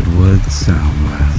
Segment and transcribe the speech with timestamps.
[0.00, 1.36] Redwood Soundwave.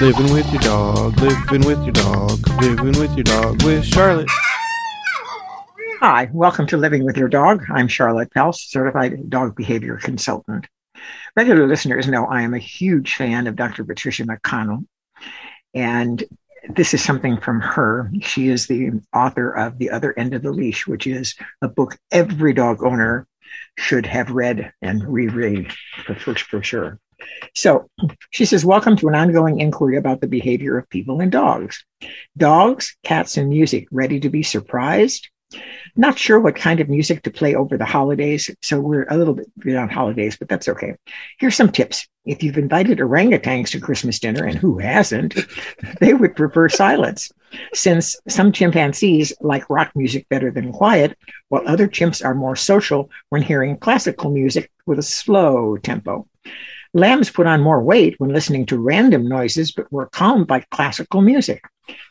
[0.00, 4.28] Living with your dog, living with your dog, living with your dog with Charlotte.
[5.98, 7.64] Hi, welcome to Living with Your Dog.
[7.68, 10.68] I'm Charlotte Pels, certified dog behavior consultant.
[11.34, 13.84] Regular listeners know I am a huge fan of Dr.
[13.84, 14.86] Patricia McConnell,
[15.74, 16.22] and
[16.70, 18.10] this is something from her.
[18.20, 21.96] She is the author of The Other End of the Leash, which is a book
[22.10, 23.26] every dog owner
[23.78, 25.72] should have read and reread
[26.04, 26.98] for, for, sure.
[27.54, 27.88] So
[28.30, 31.84] she says, Welcome to an ongoing inquiry about the behavior of people and dogs.
[32.36, 35.28] Dogs, cats, and music ready to be surprised?
[35.94, 39.34] Not sure what kind of music to play over the holidays, so we're a little
[39.34, 40.94] bit beyond holidays, but that's okay.
[41.38, 42.06] Here's some tips.
[42.24, 45.36] If you've invited orangutans to Christmas dinner, and who hasn't,
[46.00, 47.30] they would prefer silence.
[47.72, 51.16] Since some chimpanzees like rock music better than quiet,
[51.48, 56.26] while other chimps are more social when hearing classical music with a slow tempo.
[56.94, 61.20] Lambs put on more weight when listening to random noises, but were calmed by classical
[61.20, 61.64] music.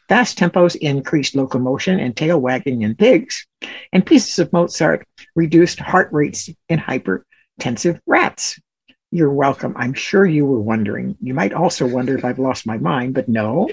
[0.08, 3.46] Fast tempos increased locomotion and tail wagging in pigs,
[3.92, 8.60] and pieces of Mozart reduced heart rates in hypertensive rats.
[9.12, 9.74] You're welcome.
[9.78, 11.18] I'm sure you were wondering.
[11.22, 13.70] You might also wonder if I've lost my mind, but no.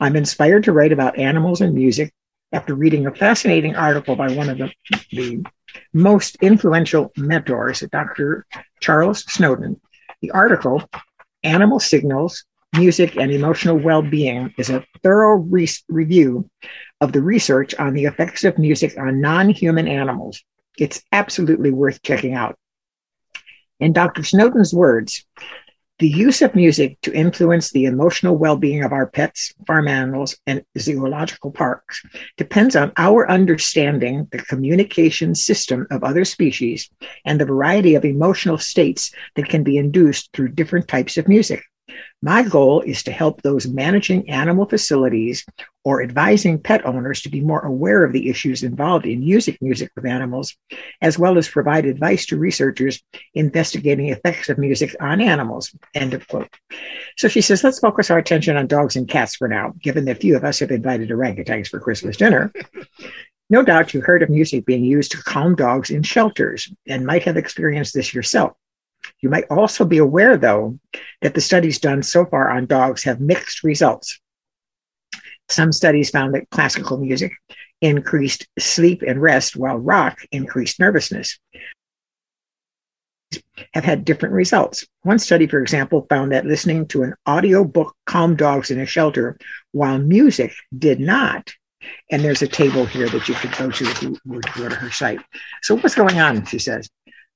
[0.00, 2.12] I'm inspired to write about animals and music
[2.52, 4.72] after reading a fascinating article by one of the,
[5.12, 5.44] the
[5.92, 8.46] most influential mentors, Dr.
[8.80, 9.80] Charles Snowdon,
[10.20, 10.82] the article,
[11.42, 12.44] Animal Signals,
[12.76, 16.48] Music, and Emotional Well-Being, is a thorough re- review
[17.00, 20.42] of the research on the effects of music on non-human animals.
[20.78, 22.56] It's absolutely worth checking out.
[23.80, 24.24] In Dr.
[24.24, 25.24] Snowdon's words,
[25.98, 30.36] the use of music to influence the emotional well being of our pets, farm animals,
[30.46, 32.02] and zoological parks
[32.36, 36.88] depends on our understanding the communication system of other species
[37.24, 41.62] and the variety of emotional states that can be induced through different types of music.
[42.20, 45.44] My goal is to help those managing animal facilities
[45.84, 49.90] or advising pet owners to be more aware of the issues involved in using music
[49.94, 50.56] with animals,
[51.00, 53.02] as well as provide advice to researchers
[53.34, 55.74] investigating effects of music on animals.
[55.94, 56.54] End of quote.
[57.16, 60.20] So she says, let's focus our attention on dogs and cats for now, given that
[60.20, 62.52] few of us have invited orangutans for Christmas dinner.
[63.50, 67.22] No doubt you heard of music being used to calm dogs in shelters and might
[67.22, 68.52] have experienced this yourself.
[69.20, 70.78] You might also be aware, though,
[71.22, 74.20] that the studies done so far on dogs have mixed results.
[75.48, 77.32] Some studies found that classical music
[77.80, 81.38] increased sleep and rest, while rock increased nervousness.
[83.74, 84.86] Have had different results.
[85.02, 88.86] One study, for example, found that listening to an audio book calmed dogs in a
[88.86, 89.36] shelter,
[89.72, 91.52] while music did not.
[92.10, 94.68] And there's a table here that you could go to if you were to go
[94.68, 95.20] to her site.
[95.62, 96.44] So, what's going on?
[96.46, 96.88] She says.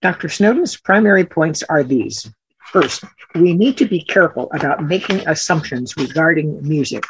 [0.03, 0.29] Dr.
[0.29, 2.29] Snowdon's primary points are these.
[2.73, 3.05] First,
[3.37, 7.05] we need to be careful about making assumptions regarding music.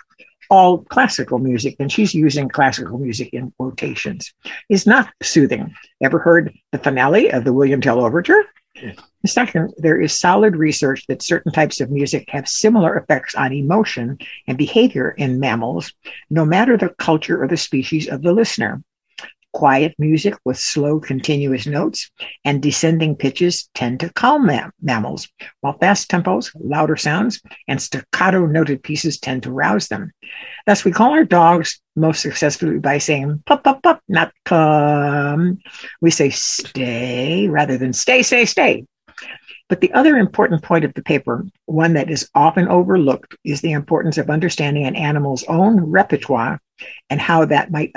[0.51, 4.35] All classical music, and she's using classical music in quotations,
[4.69, 5.75] is not soothing.
[6.03, 8.45] Ever heard the finale of the William Tell Overture?
[9.25, 14.19] Second, there is solid research that certain types of music have similar effects on emotion
[14.47, 15.95] and behavior in mammals,
[16.29, 18.83] no matter the culture or the species of the listener.
[19.53, 22.11] Quiet music with slow, continuous notes
[22.45, 25.29] and descending pitches tend to calm mam- mammals,
[25.61, 30.11] while fast tempos, louder sounds, and staccato noted pieces tend to rouse them.
[30.67, 35.59] Thus, we call our dogs most successfully by saying pup, pup, pup, not come.
[36.01, 38.87] We say stay rather than stay, stay, stay.
[39.69, 43.73] But the other important point of the paper, one that is often overlooked, is the
[43.73, 46.61] importance of understanding an animal's own repertoire
[47.09, 47.93] and how that might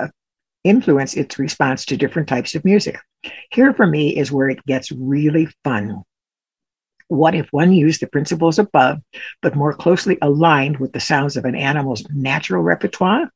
[0.65, 2.99] influence its response to different types of music.
[3.51, 6.03] Here, for me, is where it gets really fun.
[7.07, 8.99] What if one used the principles above,
[9.41, 13.29] but more closely aligned with the sounds of an animal's natural repertoire?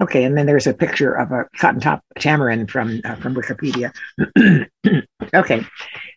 [0.00, 3.92] Okay, and then there's a picture of a cotton top tamarin from uh, from Wikipedia.
[5.34, 5.64] okay,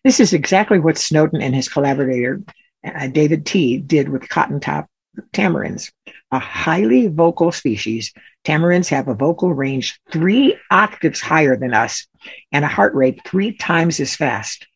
[0.04, 2.42] this is exactly what Snowdon and his collaborator
[2.86, 4.88] uh, David Teie did with cotton top
[5.34, 5.92] tamarins,
[6.32, 8.14] a highly vocal species.
[8.46, 12.08] Tamarins have a vocal range three octaves higher than us
[12.52, 14.68] and a heart rate three times as fast.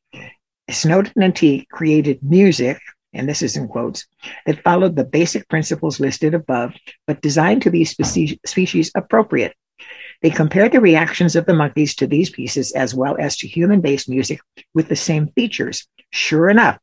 [0.70, 2.80] Snowdon and Teie created music,
[3.14, 4.08] and this is in quotes,
[4.46, 6.74] that followed the basic principles listed above,
[7.08, 9.54] but designed to be specie- species appropriate.
[10.22, 13.82] They compared the reactions of the monkeys to these pieces as well as to human
[13.82, 14.42] based music
[14.74, 15.88] with the same features.
[16.12, 16.78] Sure enough,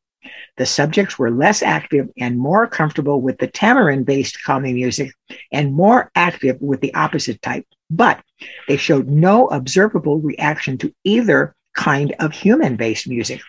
[0.57, 5.13] the subjects were less active and more comfortable with the tamarin based calming music
[5.53, 8.23] and more active with the opposite type, but
[8.69, 13.41] they showed no observable reaction to either kind of human based music,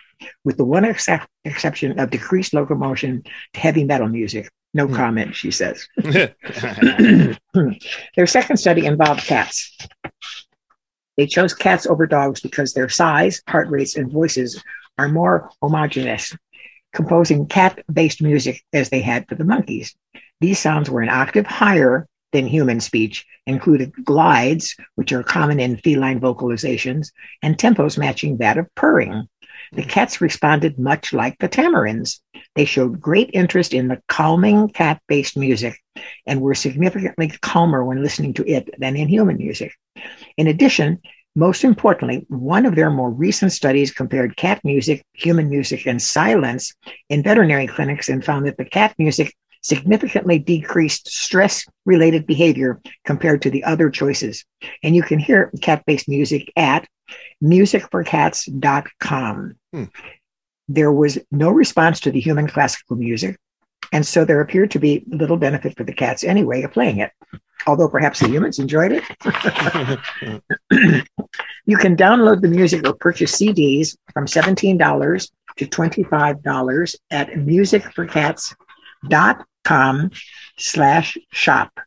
[0.44, 1.08] with the one ex-
[1.44, 3.22] exception of decreased locomotion
[3.54, 4.48] to heavy metal music.
[4.74, 4.94] No Hmm.
[4.96, 5.88] comment, she says.
[8.16, 9.76] their second study involved cats.
[11.16, 14.62] They chose cats over dogs because their size, heart rates, and voices
[14.98, 16.36] are more homogeneous,
[16.98, 19.94] composing cat based music as they had for the monkeys.
[20.40, 25.76] These sounds were an octave higher than human speech, included glides, which are common in
[25.76, 29.28] feline vocalizations, and tempos matching that of purring.
[29.70, 29.88] The mm.
[29.88, 32.18] cats responded much like the tamarins.
[32.56, 35.78] They showed great interest in the calming cat based music
[36.26, 39.72] and were significantly calmer when listening to it than in human music.
[40.36, 40.98] In addition,
[41.38, 46.74] most importantly, one of their more recent studies compared cat music, human music, and silence
[47.10, 49.32] in veterinary clinics and found that the cat music
[49.62, 54.44] significantly decreased stress related behavior compared to the other choices.
[54.82, 56.88] And you can hear cat based music at
[57.40, 59.54] musicforcats.com.
[59.72, 59.84] Hmm.
[60.66, 63.38] There was no response to the human classical music,
[63.92, 67.12] and so there appeared to be little benefit for the cats anyway of playing it,
[67.66, 69.02] although perhaps the humans enjoyed it.
[71.66, 80.10] you can download the music or purchase CDs from $17 to $25 at musicforcats.com
[80.56, 81.80] slash shop.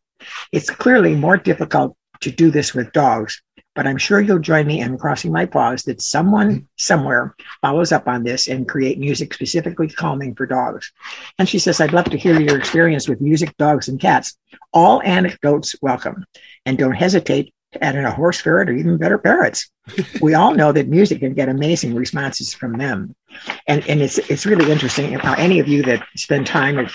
[0.52, 3.42] It's clearly more difficult to do this with dogs,
[3.76, 6.66] but I'm sure you'll join me in crossing my paws that someone mm-hmm.
[6.78, 10.92] somewhere follows up on this and create music specifically calming for dogs.
[11.40, 14.38] And she says, I'd love to hear your experience with music, dogs, and cats.
[14.74, 16.26] All anecdotes welcome.
[16.66, 19.70] And don't hesitate in a horse ferret or even better parrots.
[20.22, 23.16] we all know that music can get amazing responses from them.
[23.68, 25.12] And, and it's it's really interesting.
[25.14, 26.88] Now, any of you that spend time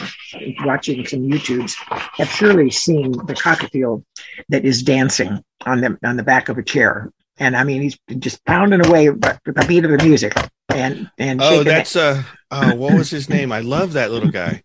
[0.65, 1.75] watching some YouTubes
[2.19, 4.05] have surely seen the cockatiel
[4.51, 7.11] that is dancing on the on the back of a chair.
[7.39, 10.35] And I mean, he's just pounding away with the beat of the music
[10.77, 11.65] and and oh, it.
[11.65, 13.53] that's uh, uh, what was his name?
[13.53, 14.63] I love that little guy.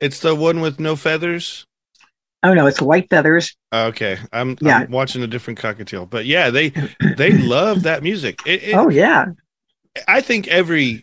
[0.00, 1.66] It's the one with no feathers.
[2.42, 3.56] Oh no, it's white feathers.
[3.72, 4.78] Okay, I'm, Yeah.
[4.80, 6.72] I'm watching a different cockatiel, but yeah, they
[7.16, 8.40] they love that music.
[8.46, 9.26] It, it, Oh yeah,
[10.08, 11.02] I think every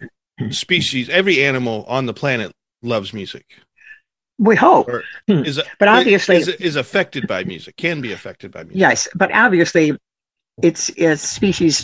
[0.52, 2.52] species, every animal on the planet
[2.82, 3.46] loves music.
[4.38, 4.88] we hope.
[4.88, 5.44] Or Hmm.
[5.44, 8.80] is But obviously- is, is affected by music, can be affected by music.
[8.80, 9.98] Yes, but obviously,
[10.62, 11.78] it's it's species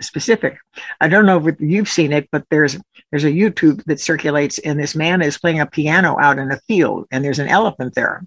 [0.00, 0.56] specific.
[1.02, 2.78] I don't know if you've seen it, but there's
[3.10, 6.58] there's a YouTube that circulates, and this man is playing a piano out in a
[6.68, 8.24] field, and there's an elephant there,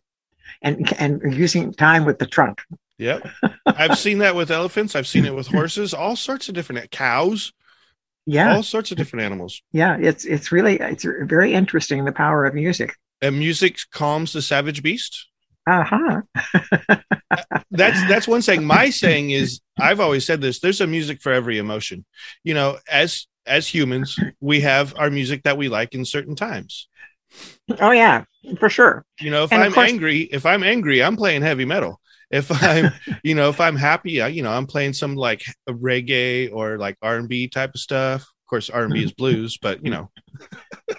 [0.66, 2.62] and and using time with the trunk.
[2.98, 3.26] Yep.
[3.66, 4.96] I've seen that with elephants.
[4.96, 7.54] I've seen it with horses, all sorts of different cows,
[8.26, 9.62] Yeah, all sorts of different animals.
[9.72, 12.94] yeah, it's it's really it's very interesting the power of music.
[13.22, 15.28] And music calms the savage beast.
[15.68, 16.22] Uh huh.
[17.72, 18.64] That's that's one saying.
[18.66, 22.06] My saying is I've always said this, there's a music for every emotion.
[22.44, 26.88] You know, as as humans, we have our music that we like in certain times.
[27.80, 28.24] Oh yeah,
[28.60, 29.06] for sure.
[29.20, 32.00] You know, if And I'm course- angry, if I'm angry, I'm playing heavy metal.
[32.32, 32.92] If I'm,
[33.24, 36.98] you know, if I'm happy, I, you know, I'm playing some like reggae or like
[37.02, 38.22] R and B type of stuff.
[38.22, 40.10] Of course, R and B is blues, but you know,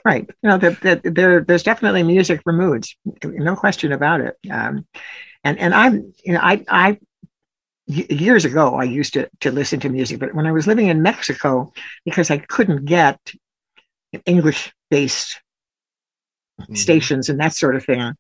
[0.05, 0.29] Right.
[0.43, 4.35] You know, that that there, there's definitely music for moods, no question about it.
[4.51, 4.87] Um,
[5.45, 6.99] and and I'm, you know, I I
[7.87, 11.03] years ago I used to to listen to music, but when I was living in
[11.03, 11.73] Mexico,
[12.05, 13.21] because I couldn't get
[14.25, 15.41] English based
[16.61, 16.77] mhm.
[16.77, 18.15] stations and that sort of thing.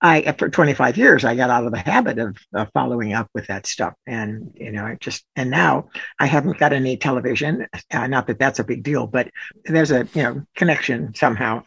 [0.00, 3.46] I for 25 years I got out of the habit of, of following up with
[3.46, 5.88] that stuff, and you know I just and now
[6.18, 7.66] I haven't got any television.
[7.90, 9.30] Uh, not that that's a big deal, but
[9.64, 11.62] there's a you know connection somehow.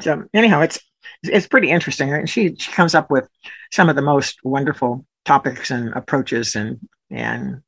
[0.00, 0.78] So anyhow, it's
[1.22, 3.28] it's pretty interesting, and she she comes up with
[3.72, 6.78] some of the most wonderful topics and approaches, and
[7.10, 7.62] and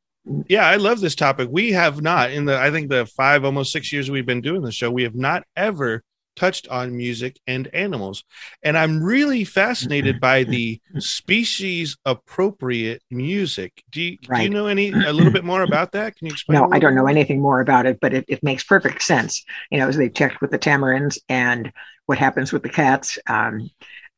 [0.48, 1.48] yeah, I love this topic.
[1.50, 4.62] We have not in the I think the five almost six years we've been doing
[4.62, 6.02] the show, we have not ever
[6.36, 8.24] touched on music and animals,
[8.62, 13.82] and I'm really fascinated by the species appropriate music.
[13.90, 16.16] Do you, do you know any a little bit more about that?
[16.16, 16.58] Can you explain?
[16.58, 19.44] no, I don't know anything more about it, but it, it makes perfect sense.
[19.70, 21.72] You know, as they checked with the tamarins and
[22.06, 23.18] what happens with the cats.
[23.26, 23.70] Um,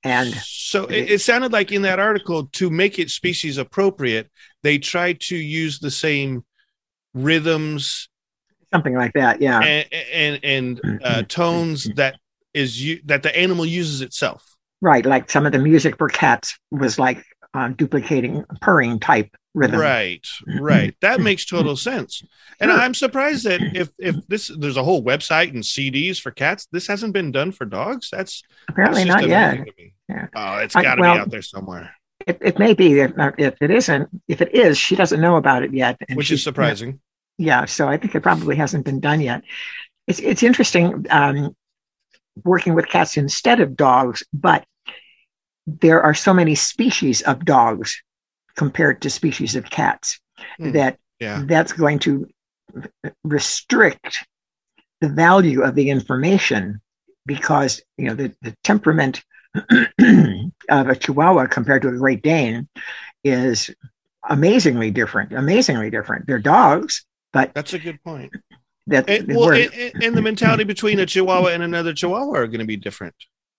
[0.03, 4.31] and so it, it sounded like in that article to make it species appropriate,
[4.63, 6.45] they tried to use the same
[7.15, 8.09] rhythms
[8.75, 9.41] something like that.
[9.41, 9.61] Yeah.
[9.61, 12.17] and and, and uh, tones that
[12.53, 14.45] is you that the animal uses itself.
[14.81, 15.07] Right.
[15.07, 19.79] Like some of the music for cats was like um, duplicating purring type rhythm.
[19.81, 20.27] Right,
[20.61, 20.95] right.
[21.01, 22.23] That makes total sense.
[22.61, 22.81] And Sure.
[22.81, 26.87] I'm surprised that if if this there's a whole website and CDs for cats, this
[26.89, 28.09] hasn't been done for dogs.
[28.11, 29.55] That's Apparently that's not yet.
[29.55, 29.95] amazing to me.
[30.09, 30.27] Yeah.
[30.35, 31.95] Oh, it's got to well- be out there somewhere.
[32.27, 35.63] it, it may be if, if it isn't if it is she doesn't know about
[35.63, 37.01] it yet which is surprising
[37.39, 39.43] yeah so i think it probably hasn't been done yet
[40.07, 41.55] it's it's interesting um,
[42.45, 44.65] working with cats instead of dogs but
[45.67, 48.03] there are so many species of dogs
[48.57, 50.21] compared to species of cats
[50.59, 50.73] Hmm.
[50.73, 52.27] that yeah that's going to
[53.23, 54.27] restrict
[55.01, 56.81] the value of the information
[57.25, 59.23] because you know the, the temperament
[59.55, 62.69] of a chihuahua compared to a great dane
[63.23, 63.71] is
[64.29, 68.33] amazingly different amazingly different they're dogs but that's a good point.
[68.87, 69.73] that and, well and,
[70.03, 73.15] and- the mentality between a chihuahua and another chihuahua are going to be different.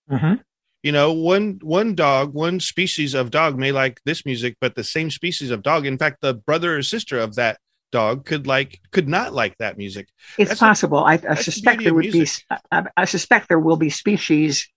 [0.10, 0.39] Mhm.
[0.84, 4.84] you know one one dog one species of dog may like this music but the
[4.84, 7.58] same species of dog in fact the brother or sister of that
[7.91, 10.05] dog could like could not like that music.
[10.38, 11.00] It's That's possible.
[11.00, 12.27] I, I that's the suspect there would be.
[12.72, 14.67] I, I suspect there will be species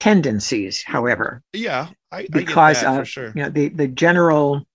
[0.00, 1.42] tendencies however.
[1.52, 3.32] Yeah i, I Because get that for of, sure.
[3.36, 4.66] you know the the general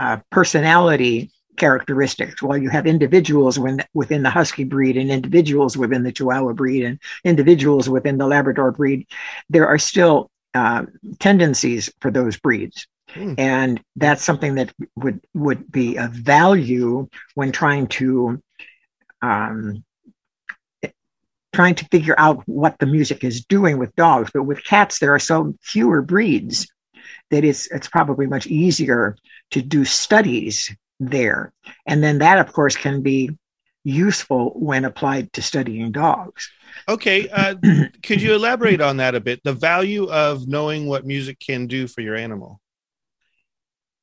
[0.00, 2.42] uh, personality characteristics.
[2.42, 6.84] While you have individuals when, within the husky breed and individuals within the chihuahua breed
[6.84, 9.06] and individuals within the labrador breed.
[9.48, 10.86] There are still uh,
[11.18, 12.86] tendencies for those breeds.
[13.12, 13.34] Hmm.
[13.38, 18.42] and that's something that would would be of value when trying to
[19.22, 19.84] um,
[21.52, 24.30] trying to figure out what the music is doing with dogs.
[24.32, 26.66] But with cats there are so fewer breeds
[27.30, 29.16] that it's it's probably much easier
[29.50, 31.52] to do studies there.
[31.86, 33.30] And then that of course can be
[33.84, 36.50] useful when applied to studying dogs.
[36.88, 37.54] Okay uh,
[38.02, 39.40] could you elaborate on that a bit?
[39.44, 42.60] The value of knowing what music can do for your animal.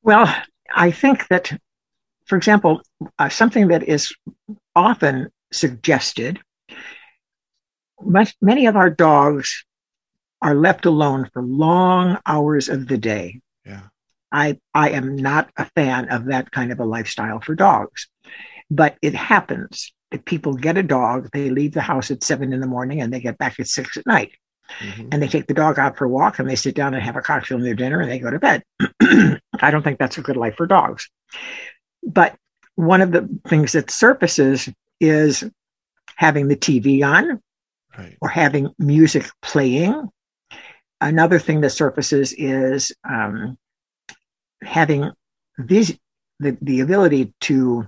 [0.02, 0.32] Well
[0.74, 1.52] i think that
[2.24, 2.80] for example
[3.18, 4.10] uh, something that is
[4.74, 6.40] often suggested
[8.04, 9.64] much, many of our dogs
[10.40, 13.40] are left alone for long hours of the day.
[13.64, 13.82] Yeah
[14.32, 18.08] I, I am not a fan of that kind of a lifestyle for dogs.
[18.70, 22.60] But it happens that people get a dog, they leave the house at seven in
[22.60, 24.32] the morning and they get back at six at night.
[24.80, 25.08] Mhm.
[25.12, 27.16] And they take the dog out for a walk and they sit down and have
[27.16, 28.62] a cocktail and their dinner and they go to bed.
[29.60, 31.10] I don't think that's a good life for dogs.
[32.02, 32.36] But
[32.74, 34.68] one of the things that surfaces
[35.00, 35.44] is
[36.16, 37.40] having the TV on
[37.98, 40.08] right or having music playing.
[41.00, 43.58] Another thing that surfaces is um,
[44.62, 45.10] having
[45.58, 45.98] vis-
[46.38, 47.86] the, the ability to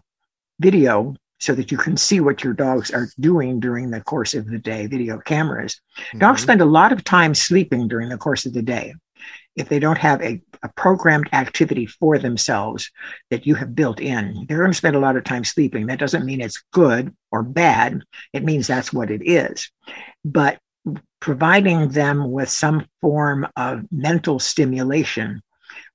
[0.61, 4.47] video so that you can see what your dogs are doing during the course of
[4.47, 5.81] the day, video cameras.
[6.19, 6.45] Dogs Mhm.
[6.45, 8.95] spend a lot of time sleeping during the course of the day.
[9.57, 12.91] If they don't have a, a programmed activity for themselves
[13.31, 15.87] that you have built in, they're going to spend a lot of time sleeping.
[15.87, 18.03] That doesn't mean it's good or bad.
[18.33, 19.71] It means that's what it is.
[20.25, 20.59] But
[21.21, 25.41] providing them with some form of mental stimulation,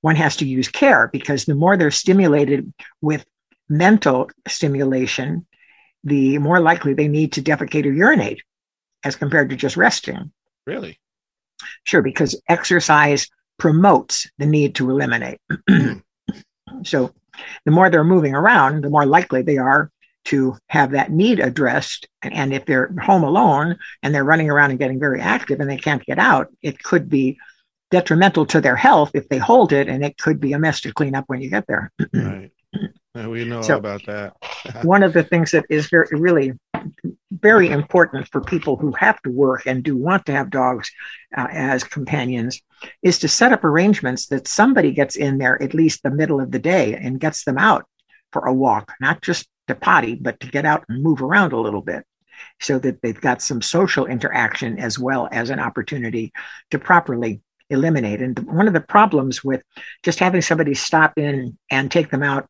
[0.00, 3.24] one has to use care because the more they're stimulated with
[3.68, 5.46] mental stimulation,
[6.04, 8.42] the more likely they need to defecate or urinate
[9.04, 10.32] as compared to just resting.
[10.66, 10.98] really
[11.84, 15.38] Sure, because exercise promotes the need to eliminate.
[15.68, 15.98] Hmm.
[16.84, 17.14] so
[17.64, 19.90] the more they're moving around, the more likely they are
[20.26, 22.08] to have that need addressed.
[22.22, 25.70] And, and if they're home alone and they're running around and getting very active and
[25.70, 27.38] they can't get out, it could be
[27.90, 30.92] detrimental to their health if they hold it, and it could be a mess to
[30.92, 31.92] clean up when you get there.
[32.14, 32.50] right
[33.14, 34.36] we know So- about that
[34.82, 36.52] One of the things that is very, really
[37.30, 40.90] very important for people who have to work and do want to have dogs
[41.36, 42.60] uh, as companions
[43.02, 46.50] is to set up arrangements that somebody gets in there at least the middle of
[46.50, 47.84] the day and gets them out
[48.32, 51.60] for a walk, not just to potty, but to get out and move around a
[51.60, 52.04] little bit
[52.60, 56.32] so that they've got some social interaction as well as an opportunity
[56.70, 58.20] to properly eliminate.
[58.20, 59.62] And one of the problems with
[60.02, 62.48] just having somebody stop in and take them out,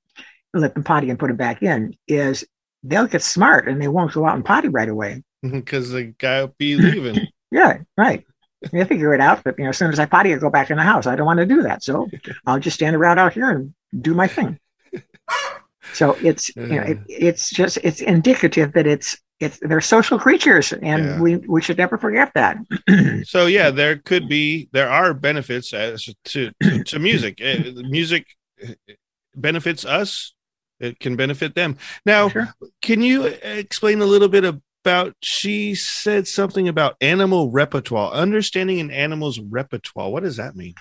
[0.52, 2.44] let them potty and put them back in is
[2.82, 5.22] they'll get smart and they won't go out and potty right away.
[5.42, 8.24] because the guy will be leaving Yeah, right.
[8.72, 10.70] They figure it out, but you know, as soon as I potty, I go back
[10.70, 11.06] in the house.
[11.06, 12.08] I don't want to do that, so
[12.46, 14.58] I'll just stand around out here and do my thing.
[15.94, 20.72] So it's you know, it, it's just it's indicative that it's it's they're social creatures,
[20.72, 21.20] and Yeah.
[21.20, 22.58] we we should never forget that.
[23.24, 28.26] so yeah there could be there are benefits as to to, to music Uh, music
[29.34, 30.34] benefits us
[30.80, 32.48] it can benefit them now Sure.
[32.82, 38.90] can you explain a little bit about she said something about animal repertoire understanding an
[38.90, 40.74] animal's repertoire what does that mean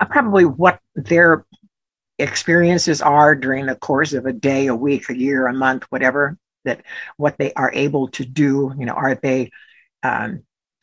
[0.00, 1.44] Uh, probably what their
[2.18, 6.36] experiences are during the course of a day, a week, a year, a month, whatever,
[6.64, 6.82] that
[7.16, 8.72] what they are able to do.
[8.78, 9.50] You know, are they
[10.02, 10.42] um,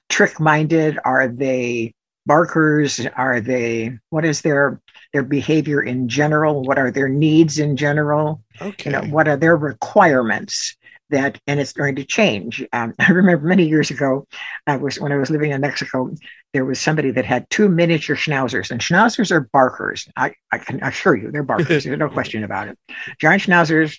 [0.09, 0.99] trick minded?
[1.03, 1.93] Are they
[2.25, 3.05] barkers?
[3.15, 4.81] Are they, what is their,
[5.13, 6.63] their behavior in general?
[6.63, 8.43] What are their needs in general?
[8.61, 8.89] Okay.
[8.89, 10.75] You know, what are their requirements?
[11.09, 12.65] that and it's going to change.
[12.73, 14.27] Um, I remember many years ago,
[14.65, 16.13] I was when I was living in Mexico,
[16.53, 20.07] there was somebody that had two miniature schnauzers, and schnauzers are barkers.
[20.15, 21.67] I, I can assure you, they're barkers.
[21.85, 22.77] There's no question about it.
[23.19, 23.97] Giant schnauzers,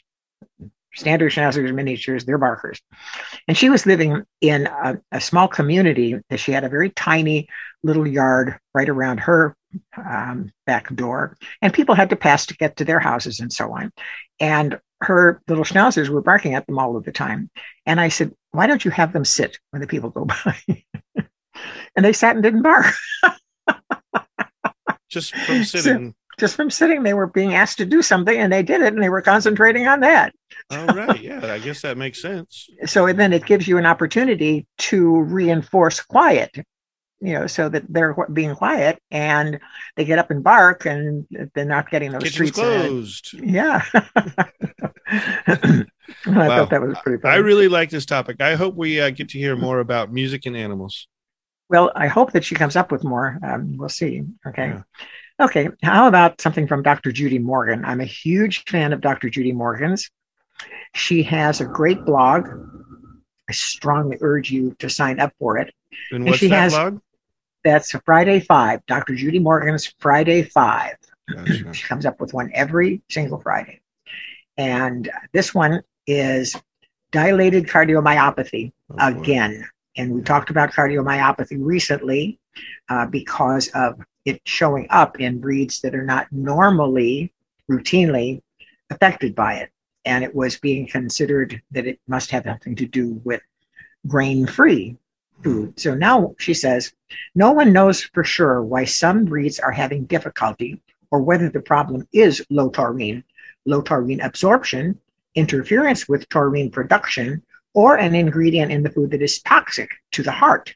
[0.98, 2.80] standard schnauzers, miniatures, they're barkers.
[3.46, 7.48] And she was living in a, a small community that she had a very tiny
[7.82, 9.56] little yard right around her
[9.96, 13.72] um, back door, and people had to pass to get to their houses and so
[13.72, 13.92] on.
[14.40, 17.50] And her little schnauzers were barking at them all of the time.
[17.86, 20.56] And I said, Why don't you have them sit when the people go by?
[21.96, 22.94] and they sat and didn't bark.
[25.08, 26.10] just from sitting.
[26.10, 28.94] So, just from sitting, they were being asked to do something and they did it
[28.94, 30.32] and they were concentrating on that.
[30.70, 31.20] All right.
[31.20, 32.68] Yeah, I guess that makes sense.
[32.86, 36.56] So then it gives you an opportunity to reinforce quiet
[37.20, 39.58] you know, so that they're being quiet and
[39.96, 42.58] they get up and bark and they're not getting those Kitchen's treats.
[42.60, 43.32] closed.
[43.34, 43.82] Yeah.
[45.06, 45.84] I
[46.26, 46.48] Wow.
[46.48, 47.34] thought that was pretty funny.
[47.34, 48.40] I really like this topic.
[48.40, 51.08] I hope we uh, get to hear more about music and animals.
[51.68, 53.38] well, I hope that she comes up with more.
[53.42, 54.22] Um, we'll see.
[54.46, 54.68] Okay.
[54.68, 54.82] Yeah.
[55.40, 55.68] Okay.
[55.82, 57.12] How about something from Dr.
[57.12, 57.84] Judy Morgan?
[57.84, 59.30] I'm a huge fan of Dr.
[59.30, 60.10] Judy Morgan's.
[60.94, 62.48] She has a great blog.
[63.48, 65.72] I strongly urge you to sign up for it.
[66.10, 67.00] And And what's she that has- blog?
[67.64, 69.14] That's Friday Five, Dr.
[69.14, 70.94] Judy Morgan's Friday Five.
[71.30, 71.74] Gotcha.
[71.74, 73.80] She comes up with one every single Friday.
[74.56, 76.56] And this one is
[77.10, 79.68] dilated cardiomyopathy Oh, again.
[79.96, 82.38] And we talked about cardiomyopathy recently
[82.88, 87.32] uh, because of it showing up in breeds that are not normally,
[87.70, 88.42] routinely
[88.90, 89.70] affected by it.
[90.04, 93.42] And it was being considered that it must have something to do with
[94.06, 94.96] grain free
[95.42, 95.78] food.
[95.78, 96.92] So now she says,
[97.34, 100.80] no one knows for sure why some breeds are having difficulty
[101.10, 103.24] or whether the problem is low taurine,
[103.66, 104.98] low taurine absorption,
[105.34, 107.42] interference with taurine production,
[107.74, 110.74] or an ingredient in the food that is toxic to the heart.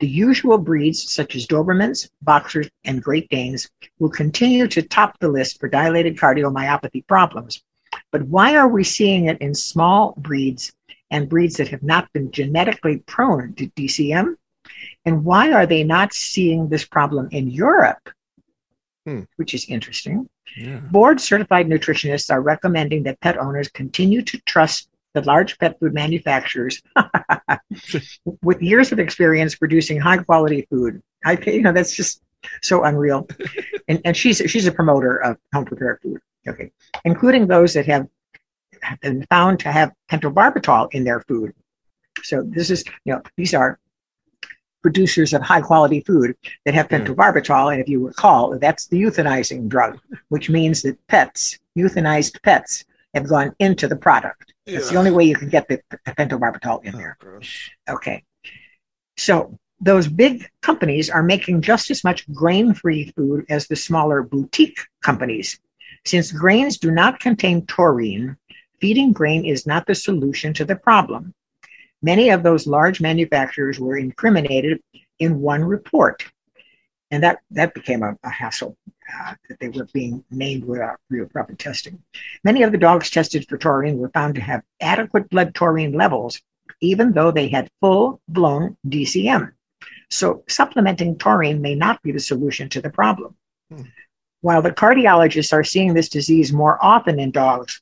[0.00, 3.68] The usual breeds, such as Dobermans, Boxers, and Great Danes,
[3.98, 7.62] will continue to top the list for dilated cardiomyopathy problems.
[8.10, 10.72] But why are we seeing it in small breeds
[11.10, 14.36] and breeds that have not been genetically prone to DCM?
[15.04, 18.10] And why are they not seeing this problem in Europe?
[19.06, 19.22] Hmm.
[19.36, 20.28] Which is interesting.
[20.56, 20.78] Yeah.
[20.90, 25.92] Board certified nutritionists are recommending that pet owners continue to trust the large pet food
[25.94, 26.80] manufacturers
[28.42, 31.02] with years of experience producing high quality food.
[31.24, 32.22] I, you know, that's just
[32.62, 33.28] so unreal.
[33.88, 36.20] and, and she's she's a promoter of home prepared food.
[36.48, 36.70] Okay,
[37.04, 38.08] including those that have
[39.02, 41.52] been found to have pentobarbital in their food.
[42.22, 43.78] So this is, you know, these are
[44.82, 47.00] producers of high quality food that have Yeah.
[47.00, 47.72] pentobarbital.
[47.72, 53.28] And if you recall, that's the euthanizing drug, which means that pets, euthanized pets, have
[53.28, 54.49] gone into the product.
[54.74, 57.16] That's the only way you can get the, the pentobarbital in Oh, there.
[57.20, 57.70] gross.
[57.88, 58.24] Okay.
[59.16, 64.22] So those big companies are making just as much grain free food as the smaller
[64.22, 65.58] boutique companies.
[66.04, 68.36] Since grains do not contain taurine,
[68.80, 71.34] feeding grain is not the solution to the problem.
[72.02, 74.80] Many of those large manufacturers were incriminated
[75.18, 76.24] in one report.
[77.10, 78.76] And that, that became a, a hassle
[79.12, 82.00] uh, that they were being named without real proper testing.
[82.44, 86.40] Many of the dogs tested for taurine were found to have adequate blood taurine levels,
[86.80, 89.52] even though they had full blown DCM.
[90.10, 93.36] So, supplementing taurine may not be the solution to the problem.
[93.70, 93.82] Hmm.
[94.40, 97.80] While the cardiologists are seeing this disease more often in dogs,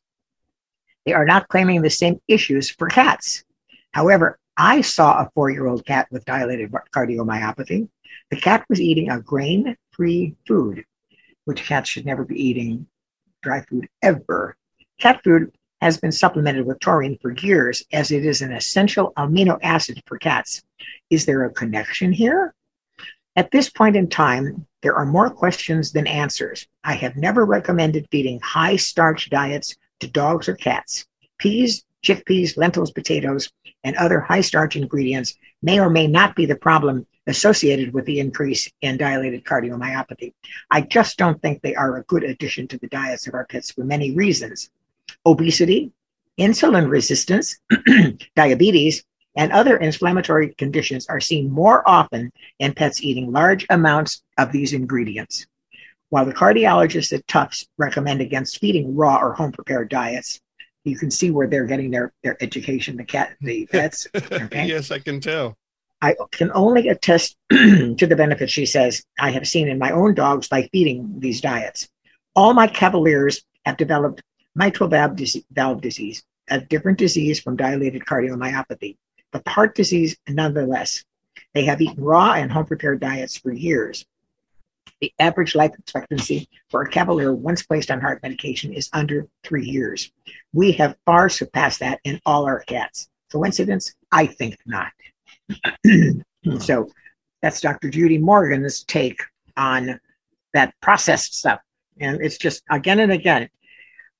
[1.06, 3.44] they are not claiming the same issues for cats.
[3.92, 7.88] However, I saw a four year old cat with dilated cardiomyopathy.
[8.30, 10.84] The cat was eating a grain free food,
[11.44, 12.86] which cats should never be eating
[13.42, 14.56] dry food ever.
[15.00, 19.58] Cat food has been supplemented with taurine for years as it is an essential amino
[19.62, 20.62] acid for cats.
[21.10, 22.54] Is there a connection here?
[23.36, 26.66] At this point in time, there are more questions than answers.
[26.82, 31.06] I have never recommended feeding high starch diets to dogs or cats.
[31.38, 33.50] Peas, chickpeas, lentils, potatoes,
[33.84, 38.18] and other high starch ingredients may or may not be the problem associated with the
[38.18, 40.32] increase in dilated cardiomyopathy.
[40.70, 43.70] I just don't think they are a good addition to the diets of our pets
[43.70, 44.70] for many reasons.
[45.26, 45.92] Obesity,
[46.38, 47.58] insulin resistance,
[48.36, 49.04] diabetes,
[49.36, 54.72] and other inflammatory conditions are seen more often in pets eating large amounts of these
[54.72, 55.46] ingredients.
[56.08, 60.40] While the cardiologists at Tufts recommend against feeding raw or home prepared diets,
[60.84, 64.06] you can see where they're getting their, their education, the cat, the pets.
[64.32, 64.66] Okay.
[64.66, 65.57] yes, I can tell.
[66.00, 70.14] I can only attest to the benefits she says I have seen in my own
[70.14, 71.88] dogs by feeding these diets.
[72.36, 74.22] All my Cavaliers have developed
[74.54, 78.96] mitral valve, dis- valve disease, a different disease from dilated cardiomyopathy,
[79.32, 81.04] but heart disease nonetheless.
[81.54, 84.06] They have eaten raw and home prepared diets for years.
[85.00, 89.64] The average life expectancy for a Cavalier once placed on heart medication is under three
[89.64, 90.10] years.
[90.52, 93.08] We have far surpassed that in all our cats.
[93.30, 93.94] Coincidence?
[94.10, 94.92] I think not.
[96.60, 96.88] so
[97.42, 97.90] that's Dr.
[97.90, 99.22] Judy Morgan's take
[99.56, 100.00] on
[100.54, 101.60] that processed stuff.
[102.00, 103.48] And it's just again and again,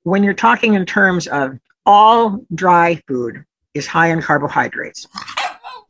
[0.03, 5.07] when you're talking in terms of all dry food is high in carbohydrates.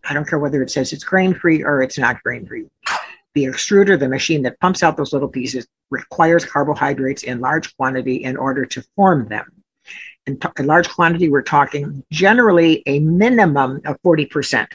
[0.09, 2.67] I don't care whether it says it's grain free or it's not grain free.
[3.35, 8.25] The extruder, the machine that pumps out those little pieces, requires carbohydrates in large quantity
[8.25, 9.47] in order to form them.
[10.27, 14.69] In, t- in large quantity, we're talking generally a minimum of 40%.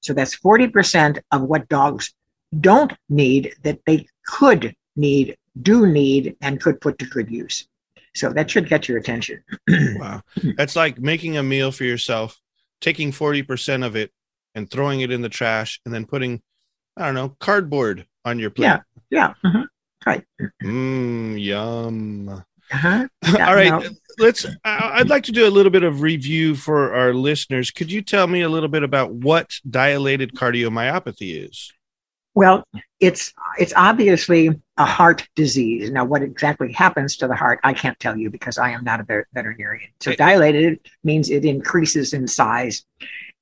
[0.00, 2.12] So that's 40% of what dogs
[2.60, 7.66] don't need that they could need, do need, and could put to good use.
[8.14, 9.42] So that should get your attention.
[9.68, 10.22] wow.
[10.56, 12.38] That's like making a meal for yourself,
[12.80, 14.10] taking 40% of it
[14.54, 16.42] and throwing it in the trash and then putting,
[16.96, 18.66] I don't know, cardboard on your plate.
[18.66, 18.80] Yeah.
[19.10, 19.34] Yeah.
[19.44, 19.66] mhm,
[20.04, 20.24] Right.
[20.62, 22.44] Mmm, yum.
[22.72, 23.06] Uh-huh.
[23.40, 23.70] All right.
[23.70, 23.84] no.
[24.18, 27.70] Let's, I'd like to do a little bit of review for our listeners.
[27.70, 31.72] Could you tell me a little bit about what dilated cardiomyopathy is?
[32.34, 32.64] Well,
[33.00, 35.90] it's it's obviously a heart disease.
[35.90, 39.00] Now, what exactly happens to the heart, I can't tell you because I am not
[39.00, 39.90] a veterinarian.
[40.00, 42.84] So, It- dilated means it increases in size,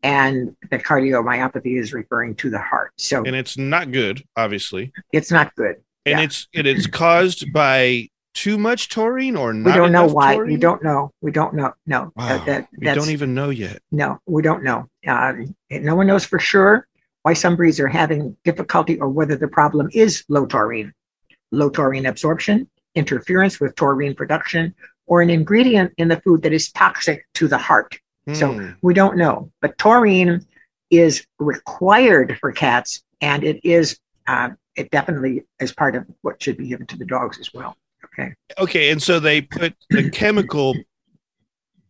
[0.03, 2.93] and the cardiomyopathy is referring to the heart.
[2.97, 4.93] So, And it's not good, obviously.
[5.13, 5.77] it's not good.
[6.07, 6.25] And Yeah.
[6.25, 9.67] it's it is caused by too much taurine or not.
[9.67, 10.35] We don't know why.
[10.35, 10.53] taurine?
[10.55, 11.11] We don't know.
[11.21, 11.73] We don't know.
[11.87, 12.29] No, Wow.
[12.29, 13.81] that, that, we don't even know yet.
[13.91, 14.19] no.
[14.27, 14.89] We don't know.
[15.07, 16.87] Um, no one knows for sure
[17.23, 20.93] why some breeds are having difficulty or whether the problem is low taurine,
[21.53, 24.75] low taurine absorption, interference with taurine production,
[25.07, 27.99] or an ingredient in the food that is toxic to the heart.
[28.35, 28.71] So Hmm.
[28.83, 29.51] we don't know.
[29.61, 30.47] But taurine
[30.91, 36.57] is required for cats, and it is uh, it definitely is part of what should
[36.57, 37.77] be given to the dogs as well.
[38.21, 38.35] Okay.
[38.59, 40.75] okay and so they put the chemical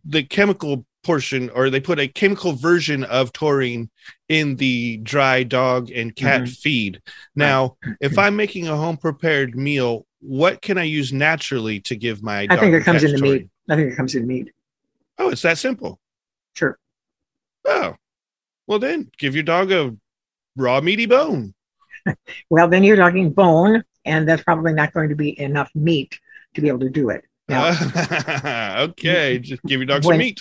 [0.04, 3.90] the chemical portion or they put a chemical version of taurine
[4.28, 6.56] in the dry dog and cat Mhm.
[6.58, 7.02] feed
[7.34, 12.22] now if i'm making a home prepared meal what can i use naturally to give
[12.22, 13.32] my I think it comes in the taurine?
[13.32, 13.50] meat.
[13.70, 14.52] I think it comes in meat.
[15.18, 15.98] oh it's that simple
[16.54, 16.78] Sure.
[17.66, 17.94] oh
[18.66, 19.96] well then give your dog a
[20.56, 21.54] raw meaty bone
[22.50, 26.18] Well, then you're talking bone, and that's probably not going to be enough meat
[26.54, 27.24] to be able to do it.
[27.50, 30.40] Now, okay just give your dog When- some meat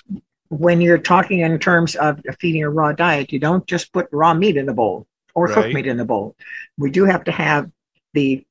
[0.49, 4.33] when you're talking in terms of feeding a raw diet, you don't just put raw
[4.33, 5.53] meat in the bowl or Right.
[5.53, 6.35] cooked meat in the bowl.
[6.77, 7.69] We do have to have
[8.13, 8.43] the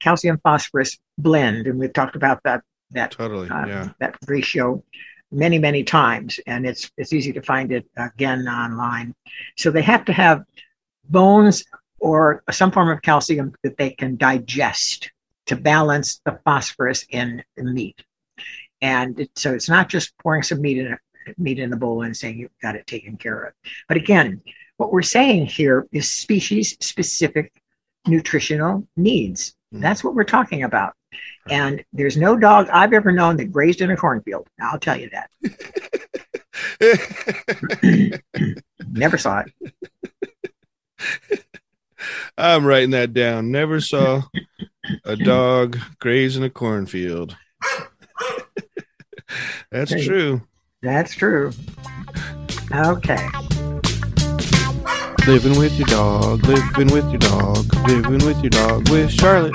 [0.00, 4.82] calcium phosphorus blend, and we've talked about that that totally uh, yeah that ratio
[5.32, 9.14] many many times, and it's it's easy to find it again online.
[9.56, 10.44] So they have to have
[11.08, 11.64] bones
[12.00, 15.10] or some form of calcium that they can digest
[15.46, 18.02] to balance the phosphorus in the meat.
[18.80, 20.98] And it, so it's not just pouring some meat in a,
[21.36, 23.52] meat in the bowl and saying you've got it taken care of.
[23.88, 24.40] But again,
[24.76, 27.52] what we're saying here is species specific
[28.06, 29.54] nutritional needs.
[29.74, 29.80] Mhm.
[29.80, 30.94] That's what we're talking about.
[31.50, 34.46] And there's no dog I've ever known that grazed in a cornfield.
[34.60, 35.30] I'll tell you that.
[38.88, 39.52] Never saw it.
[42.36, 43.50] I'm writing that down.
[43.50, 44.22] Never saw
[45.04, 47.36] a dog graze in a cornfield.
[49.70, 50.06] That's Hey.
[50.06, 50.42] true.
[50.82, 51.52] That's true.
[52.74, 53.26] Okay.
[55.26, 59.52] Living with your dog, living with your dog, living with your dog with Charlotte.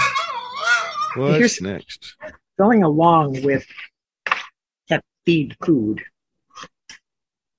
[1.15, 2.15] What's Here's- next?
[2.60, 3.65] Going along with
[4.88, 6.03] pet feed food,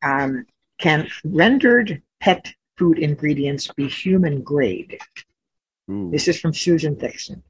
[0.03, 0.47] um,
[0.79, 4.99] can rendered pet food ingredients be human grade?
[5.91, 6.11] Ooh.
[6.11, 7.43] This is from Susan Thixton.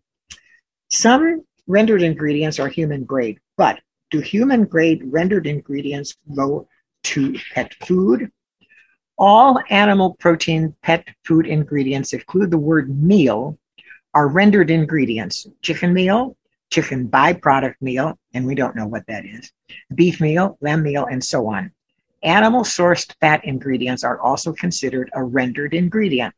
[0.88, 6.68] Some rendered ingredients are human grade, but do human grade rendered ingredients go
[7.04, 8.30] to pet food?
[9.16, 13.58] All animal protein pet food ingredients include the word meal
[14.12, 15.46] are rendered ingredients.
[15.62, 16.36] Chicken meal,
[16.70, 19.52] chicken byproduct meal, and we don't know what that is,
[19.94, 21.72] beef meal, lamb meal, and so on.
[22.24, 26.34] Animal sourced fat ingredients are also considered a rendered ingredient.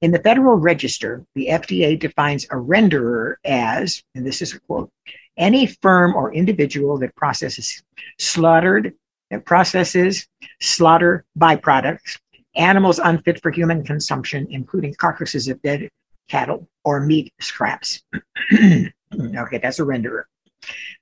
[0.00, 4.90] In the Federal Register, the FDA defines a renderer as, and this is a quote,
[5.36, 7.82] any firm or individual that processes
[8.18, 8.94] slaughtered,
[9.30, 10.26] that processes
[10.60, 12.18] slaughter byproducts,
[12.56, 15.90] animals unfit for human consumption, including carcasses of dead
[16.28, 18.02] cattle or meat scraps.
[18.54, 20.24] okay, that's a renderer.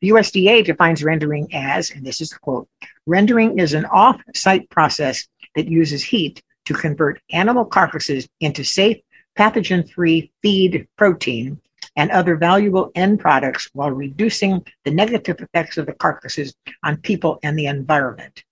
[0.01, 2.68] The USDA defines rendering as, and this is the quote,
[3.07, 8.98] rendering is an off site process that uses heat to convert animal carcasses into safe,
[9.38, 11.61] pathogen free feed protein
[11.96, 17.38] and other valuable end products while reducing the negative effects of the carcasses on people
[17.42, 18.44] and the environment.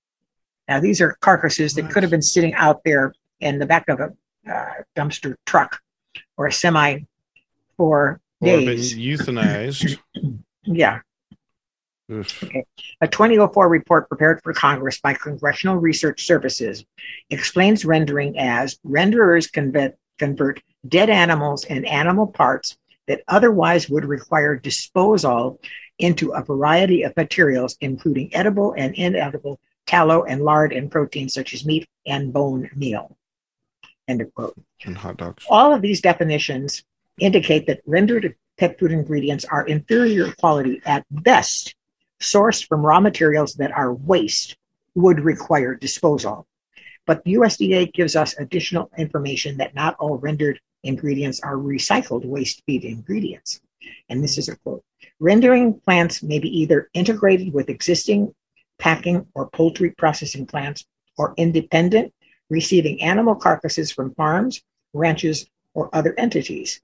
[0.68, 4.00] Now, these are carcasses that could have been sitting out there in the back of
[4.00, 4.12] a
[4.50, 5.80] uh, dumpster truck
[6.36, 7.00] or a semi
[7.76, 8.96] for days.
[8.96, 9.98] euthanized.
[10.76, 11.00] yeah.
[12.10, 12.64] Okay.
[13.00, 16.84] A 2004 report prepared for Congress by Congressional Research Services
[17.30, 24.56] explains rendering as renderers convert, convert dead animals and animal parts that otherwise would require
[24.56, 25.60] disposal
[25.98, 31.54] into a variety of materials, including edible and inedible tallow and lard and proteins such
[31.54, 33.16] as meat and bone meal.
[34.08, 34.54] End of quote.
[34.84, 35.44] And hot dogs.
[35.48, 36.82] All of these definitions
[37.20, 41.74] indicate that rendered pet food ingredients are inferior quality at best,
[42.20, 44.58] sourced from raw materials that are waste,
[44.94, 46.46] would require disposal.
[47.06, 52.62] But the USDA gives us additional information that not all rendered ingredients are recycled waste
[52.66, 53.62] feed ingredients.
[54.10, 54.84] And this is a quote
[55.18, 58.34] Rendering plants may be either integrated with existing
[58.78, 60.84] packing or poultry processing plants
[61.16, 62.12] or independent,
[62.50, 66.82] receiving animal carcasses from farms, ranches, or other entities.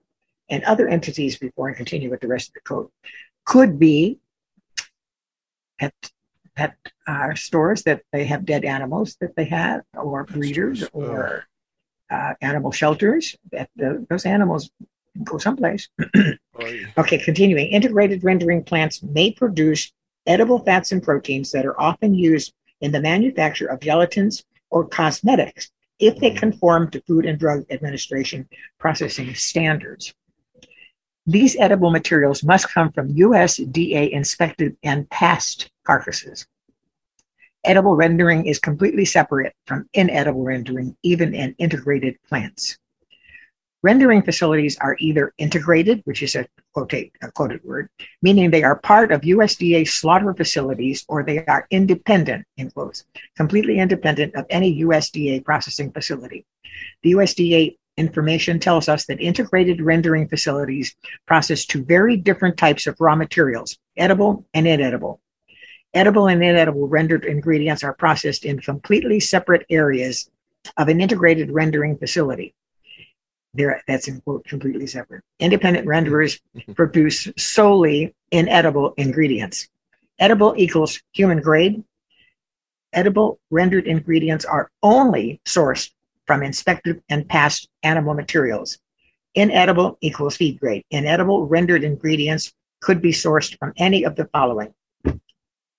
[0.48, 2.88] And other entities, before I continue with the rest of the code,
[3.44, 4.18] could be
[5.78, 5.94] pet,
[6.54, 11.46] pet uh, stores that they have dead animals that they have, or breeders, or
[12.10, 13.36] uh, animal shelters.
[13.52, 14.70] That the, those animals
[15.24, 15.88] go someplace.
[16.98, 17.66] okay, continuing.
[17.68, 19.92] Integrated rendering plants may produce
[20.26, 25.70] edible fats and proteins that are often used in the manufacture of gelatins or cosmetics
[25.98, 30.14] if they conform to Food and Drug Administration processing standards.
[31.28, 36.46] These edible materials must come from USDA inspected and passed carcasses.
[37.64, 42.78] Edible rendering is completely separate from inedible rendering, even in integrated plants.
[43.82, 47.88] Rendering facilities are either integrated, which is a, quote, a quoted word,
[48.22, 53.04] meaning they are part of USDA slaughter facilities, or they are independent, in quotes,
[53.36, 56.46] completely independent of any USDA processing facility.
[57.02, 60.94] The USDA information tells us that integrated rendering facilities
[61.26, 65.20] process two very different types of raw materials, edible and inedible.
[65.94, 70.28] Edible and inedible rendered ingredients are processed in completely separate areas
[70.76, 72.54] of an integrated rendering facility.
[73.54, 75.24] There, that's in quote completely separate.
[75.38, 76.72] Independent renderers mm-hmm.
[76.72, 79.68] produce solely inedible ingredients.
[80.18, 81.82] Edible equals human grade.
[82.92, 85.90] Edible rendered ingredients are only sourced
[86.26, 88.78] from inspected and passed animal materials.
[89.34, 90.84] Inedible equals feed grade.
[90.90, 94.72] Inedible rendered ingredients could be sourced from any of the following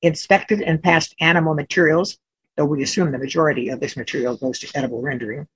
[0.02, 2.18] inspected and passed animal materials,
[2.56, 5.48] though we assume the majority of this material goes to edible rendering,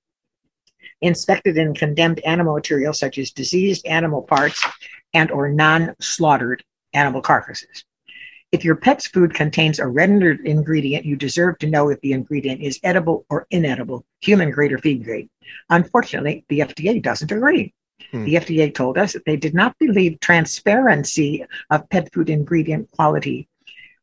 [1.01, 4.65] inspected and condemned animal materials such as diseased animal parts
[5.13, 7.86] and or non-slaughtered animal carcasses.
[8.52, 12.62] If your pet's food contains a rendered ingredient, you deserve to know if the ingredient
[12.62, 15.30] is edible or inedible, human grade or feed grade.
[15.70, 17.74] Unfortunately, the FDA doesn't agree.
[18.12, 18.26] Hmm.
[18.26, 23.48] The FDA told us that they did not believe transparency of pet food ingredient quality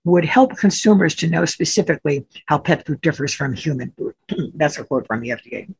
[0.04, 4.14] would help consumers to know specifically how pet food differs from human food.
[4.54, 5.70] That's a quote from the FDA.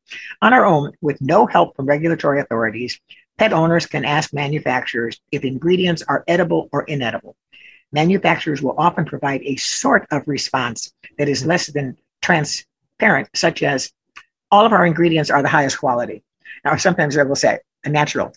[0.42, 3.00] On our own, with no help from regulatory authorities,
[3.38, 7.35] pet owners can ask manufacturers if ingredients are edible or inedible
[7.92, 13.92] manufacturers will often provide a sort of response that is less than transparent, such as
[14.51, 16.22] all of our ingredients are the highest quality.
[16.64, 18.33] Now, sometimes they will say a natural.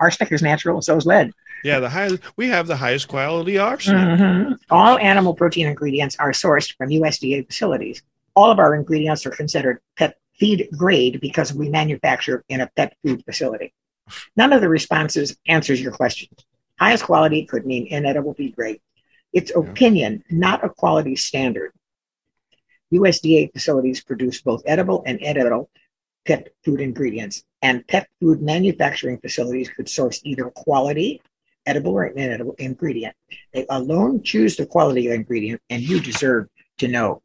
[0.00, 1.32] Arsenic is natural, so is lead.
[1.64, 4.20] Yeah, the highest we have the highest quality arsenic.
[4.20, 4.52] Mm-hmm.
[4.70, 8.02] All animal protein ingredients are sourced from USDA facilities.
[8.34, 12.94] All of our ingredients are considered pet feed grade because we manufacture in a pet
[13.02, 13.72] food facility.
[14.36, 16.28] None of the responses answers your question.
[16.78, 18.82] Highest quality could mean inedible be great.
[19.32, 21.72] It's opinion, not a quality standard.
[22.92, 25.70] USDA facilities produce both edible and inedible
[26.26, 31.22] pet food ingredients, and pet food manufacturing facilities could source either quality,
[31.64, 33.14] edible or inedible ingredient.
[33.52, 37.22] They alone choose the quality of ingredient, and you deserve to know.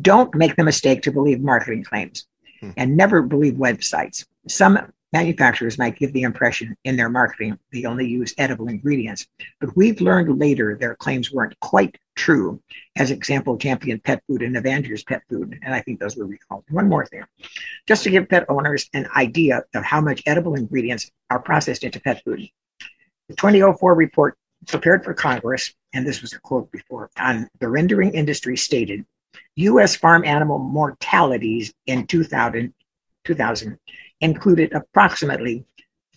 [0.00, 2.26] Don't make the mistake to believe marketing claims
[2.60, 2.70] hmm.
[2.76, 4.24] and never believe websites.
[4.48, 4.78] Some
[5.12, 9.26] Manufacturers might give the impression in their marketing they only use edible ingredients,
[9.60, 12.62] but we've learned later their claims weren't quite true,
[12.96, 15.58] as example, Champion Pet Food and Evanger's Pet Food.
[15.62, 16.64] And I think those were recalled.
[16.70, 17.24] One more thing,
[17.88, 22.00] just to give pet owners an idea of how much edible ingredients are processed into
[22.00, 22.48] pet food.
[23.28, 24.36] The 2004 report
[24.68, 29.04] prepared for Congress, and this was a quote before, on the rendering industry stated
[29.56, 29.96] U.S.
[29.96, 32.72] farm animal mortalities in 2000,
[33.24, 33.78] 2000
[34.20, 35.64] included approximately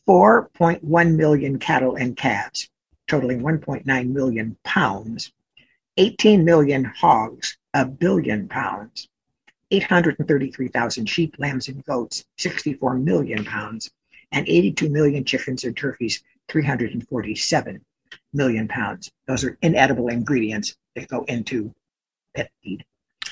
[0.07, 2.69] 4.1 million cattle and calves,
[3.07, 5.31] totaling 1.9 million pounds,
[5.97, 9.07] 18 million hogs, a billion pounds,
[9.71, 13.89] 833,000 sheep, lambs, and goats, 64 million pounds,
[14.31, 17.81] and 82 million chickens and turkeys, 347
[18.33, 19.11] million pounds.
[19.27, 21.73] Those are inedible ingredients that go into
[22.35, 22.83] pet feed.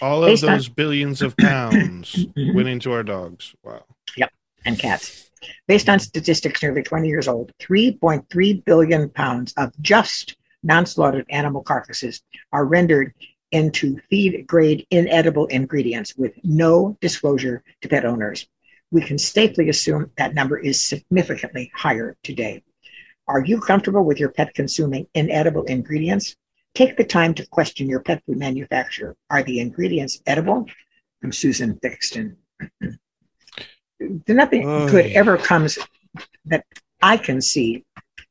[0.01, 3.53] All of Based on- those billions of pounds went into our dogs.
[3.63, 3.83] Wow.
[4.65, 5.29] And cats.
[5.67, 11.63] Based on statistics nearly 20 years old, 3.3 billion pounds of just non slaughtered animal
[11.63, 12.21] carcasses
[12.51, 13.13] are rendered
[13.51, 18.47] into feed grade inedible ingredients with no disclosure to pet owners.
[18.91, 22.63] We can safely assume that number is significantly higher today.
[23.27, 26.35] Are you comfortable with your pet consuming inedible ingredients?
[26.73, 29.15] Take the time to question your pet food manufacturer.
[29.29, 30.65] Are the ingredients edible?
[31.23, 32.35] I'm Susan Thixton.
[34.27, 34.89] Nothing Oy.
[34.89, 35.77] good ever comes
[36.45, 36.65] that
[37.01, 37.83] I can see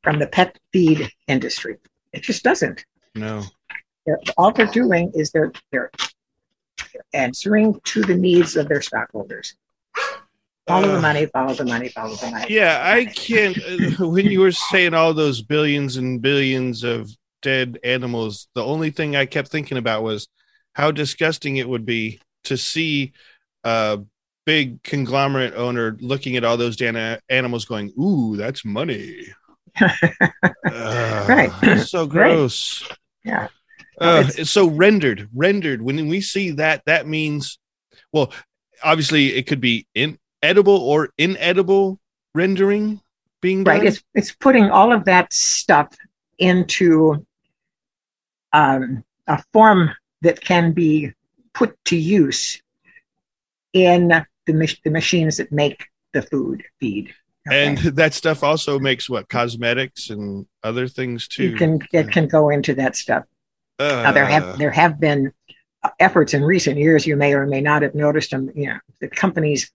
[0.02, 1.76] from the pet feed industry.
[2.12, 2.84] It just doesn't.
[3.14, 3.44] No.
[4.06, 5.90] They're, all they're doing is they're, they're
[7.12, 9.54] answering to the needs of their stockholders.
[10.66, 12.46] Follow the Uh, money, follow the money, follow the money.
[12.48, 13.58] Yeah, I can't.
[13.58, 17.10] uh, When you were saying all those billions and billions of
[17.42, 20.28] dead animals, the only thing I kept thinking about was
[20.74, 23.12] how disgusting it would be to see
[23.64, 24.00] a
[24.46, 29.26] big conglomerate owner looking at all those damn animals going, Ooh, that's money.
[29.80, 31.78] Ugh, Right.
[31.80, 32.88] So gross.
[33.24, 33.48] Yeah.
[34.00, 35.82] Uh, so rendered, rendered.
[35.82, 37.58] When we see that, that means,
[38.12, 38.32] well,
[38.82, 42.00] obviously it could be inedible or inedible
[42.34, 43.00] rendering
[43.40, 43.78] being done.
[43.78, 43.86] Right.
[43.86, 45.94] It's it's putting all of that stuff
[46.38, 47.26] into
[48.52, 49.90] um, a form
[50.22, 51.12] that can be
[51.52, 52.62] put to use
[53.72, 54.08] in
[54.46, 57.14] the, mach- the machines that make the food feed.
[57.48, 57.66] Okay?
[57.68, 61.44] and that stuff also makes what cosmetics and other things too.
[61.44, 63.24] you can it can go into that stuff.
[63.78, 65.32] Now, there Uh, have there have been
[65.82, 67.06] uh, efforts in recent years.
[67.06, 68.50] You may or may not have noticed them.
[68.54, 69.72] You know, the companies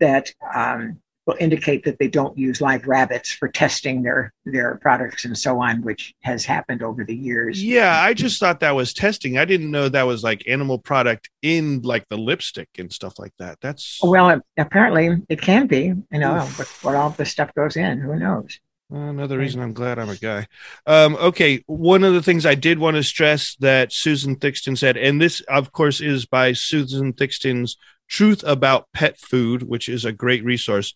[0.00, 5.24] that um, will indicate that they don't use live rabbits for testing their their products
[5.24, 7.62] and so on, which has happened over the years.
[7.62, 9.36] yeah, I just thought that was testing.
[9.36, 13.32] I didn't know that was like animal product in like the lipstick and stuff like
[13.38, 13.58] that.
[13.60, 15.92] That's Well, it, apparently it can be.
[16.10, 17.98] You know, what, what all this stuff goes in.
[17.98, 18.60] Who knows?
[18.88, 20.46] Another reason I'm glad I'm a guy.
[20.86, 24.96] Um, okay, one of the things I did want to stress that Susan Thixton said,
[24.96, 27.76] and this, of course, is by Susan Thixton's
[28.08, 30.94] Truth About Pet Food, which is a great resource.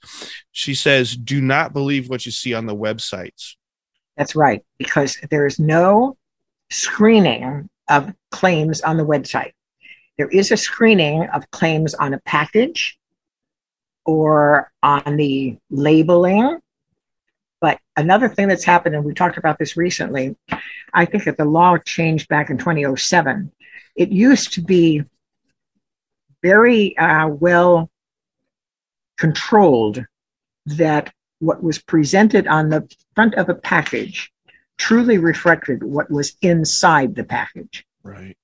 [0.52, 3.56] She says, "Do not believe what you see on the websites."
[4.16, 6.16] That's right, because there is no
[6.70, 9.52] screening of claims on the website.
[10.18, 12.98] There is a screening of claims on a package
[14.04, 16.58] or on the labeling.
[17.60, 20.36] But another thing that's happened, and we talked about this recently,
[20.94, 23.52] I think that the law changed back in 2007.
[23.96, 25.04] It used to be
[26.42, 27.90] very uh, well
[29.18, 30.04] controlled
[30.66, 34.32] that what was presented on the front of a package
[34.76, 37.84] truly reflected what was inside the package.
[38.02, 38.36] Right.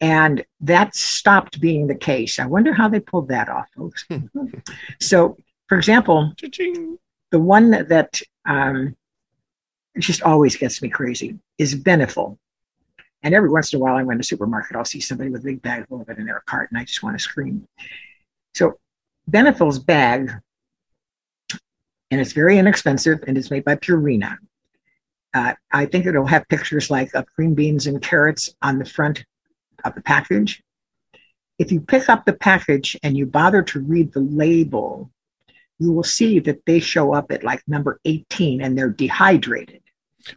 [0.00, 2.38] And that stopped being the case.
[2.38, 4.06] I wonder how they pulled that off, folks.
[5.00, 5.36] so,
[5.68, 6.98] for example, Cha-ching.
[7.30, 8.96] the one that um,
[9.98, 12.38] just always gets me crazy is Beneful.
[13.26, 15.40] And every once in a while, I go in the supermarket, I'll see somebody with
[15.40, 17.66] a big bag full of it in their cart, and I just want to scream.
[18.54, 18.78] So,
[19.26, 20.30] Beneful's bag,
[22.12, 24.36] and it's very inexpensive, and it's made by Purina.
[25.34, 29.24] Uh, I think it'll have pictures like of green beans and carrots on the front
[29.82, 30.62] of the package.
[31.58, 35.10] If you pick up the package and you bother to read the label,
[35.80, 39.82] you will see that they show up at like number 18 and they're dehydrated.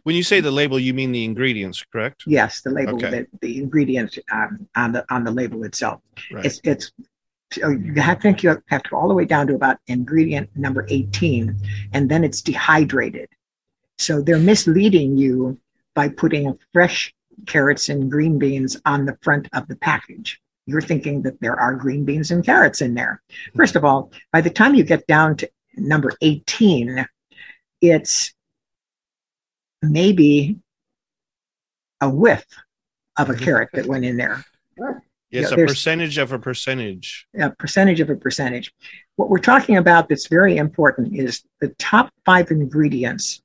[0.04, 2.24] When you say the label, you mean the ingredients, correct?
[2.26, 3.10] Yes, the label, Okay.
[3.10, 6.00] the, the ingredient um, on the on the label itself.
[6.32, 6.44] Right.
[6.46, 6.92] It's it's
[7.52, 9.78] so you have, I think you have to go all the way down to about
[9.88, 11.56] ingredient number 18,
[11.92, 13.28] and then it's dehydrated.
[13.98, 15.58] So they're misleading you
[15.94, 17.12] by putting fresh
[17.46, 20.40] carrots and green beans on the front of the package.
[20.66, 23.20] You're thinking that there are green beans and carrots in there.
[23.56, 27.04] First of all, by the time you get down to number 18,
[27.80, 28.32] it's
[29.82, 30.58] maybe
[32.00, 32.44] a whiff
[33.18, 34.44] of a carrot that went in there.
[35.30, 37.26] Yes, Yeah, a percentage of a percentage.
[37.38, 38.72] a percentage of a percentage.
[39.16, 43.42] What we're talking about that's very important is the top five ingredients.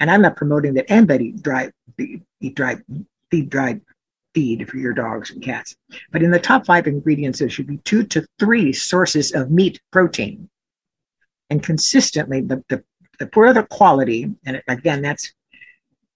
[0.00, 2.78] And I'm not promoting that anybody dry feed, eat dry
[3.30, 3.80] feed dried
[4.34, 5.76] feed for your dogs and cats.
[6.10, 9.80] But in the top five ingredients, there should be two to three sources of meat
[9.92, 10.48] protein.
[11.50, 12.82] And consistently, the, the,
[13.20, 15.32] the poorer the quality, and again, that's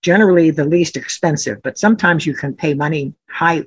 [0.02, 3.64] generally the least expensive, but sometimes you can pay money, high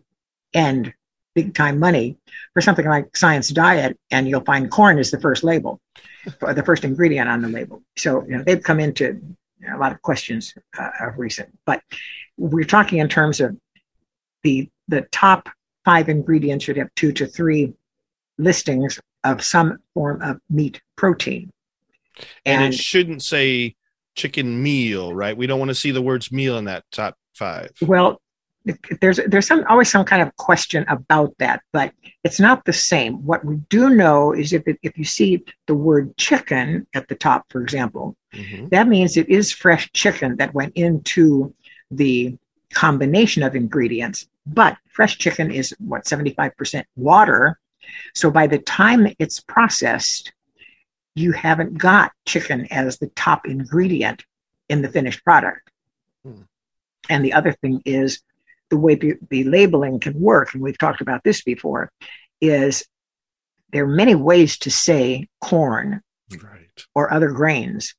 [0.53, 0.93] end,
[1.33, 2.17] big time money
[2.53, 5.79] for something like science diet and you'll find corn is the first label
[6.41, 7.81] or the first ingredient on the label.
[7.97, 9.21] So you know they've come into
[9.71, 11.81] a lot of questions uh, of recent but
[12.37, 13.55] we're talking in terms of
[14.43, 15.49] the the top
[15.85, 16.65] five ingredients.
[16.65, 17.73] Should have two to three
[18.37, 21.51] listings of some form of meat protein.
[22.45, 23.75] And, and it shouldn't say
[24.21, 25.35] chicken meal, right?
[25.35, 27.71] We don't want to see the words meal in that top five.
[27.81, 28.21] Well,
[29.01, 31.91] there's there's some always some kind of question about that, but
[32.23, 33.13] it's not the same.
[33.25, 37.15] What we do know is if it, if you see the word chicken at the
[37.15, 38.69] top, for example, Mhm.
[38.69, 41.53] that means it is fresh chicken that went into
[41.89, 42.37] the
[42.73, 44.27] combination of ingredients.
[44.45, 47.59] But fresh chicken is what 75% water.
[48.13, 50.31] So by the time it's processed,
[51.15, 54.23] you haven't got chicken as the top ingredient
[54.69, 55.69] in the finished product.
[56.23, 56.43] Hmm.
[57.09, 58.21] And the other thing is
[58.69, 61.91] the way the, the labeling can work, and we've talked about this before,
[62.39, 62.85] is
[63.71, 66.01] there are many ways to say corn
[66.41, 66.85] Right.
[66.95, 67.93] or other grains.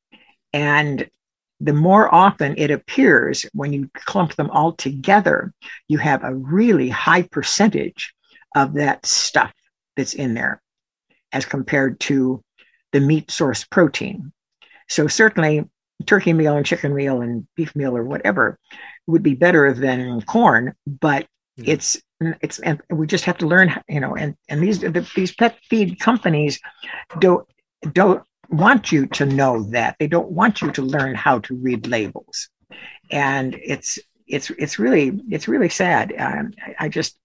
[0.53, 1.07] And
[1.61, 5.53] the more often it appears when you clump them all together,
[5.89, 8.15] you have a really high percentage
[8.57, 9.53] of that stuff
[9.97, 10.61] that's in there
[11.33, 12.43] as compared to
[12.93, 14.33] the meat source protein.
[14.89, 15.65] So, certainly,
[16.07, 18.59] turkey meal and chicken meal and beef meal or whatever
[19.07, 21.27] would be better than corn, but
[21.57, 21.75] Yeah.
[21.75, 21.97] it's
[22.41, 25.59] it's and we just have to learn you know and and these the, these pet
[25.69, 26.61] feed companies
[27.19, 27.47] don't
[27.93, 31.87] don't want you to know that they don't want you to learn how to read
[31.89, 32.49] labels
[33.11, 37.19] and it's it's it's really it's really sad um, I, I just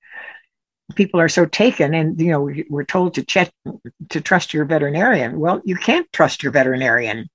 [0.96, 3.52] people are so taken and you know we're told to check
[4.10, 7.28] to trust your veterinarian well you can't trust your veterinarian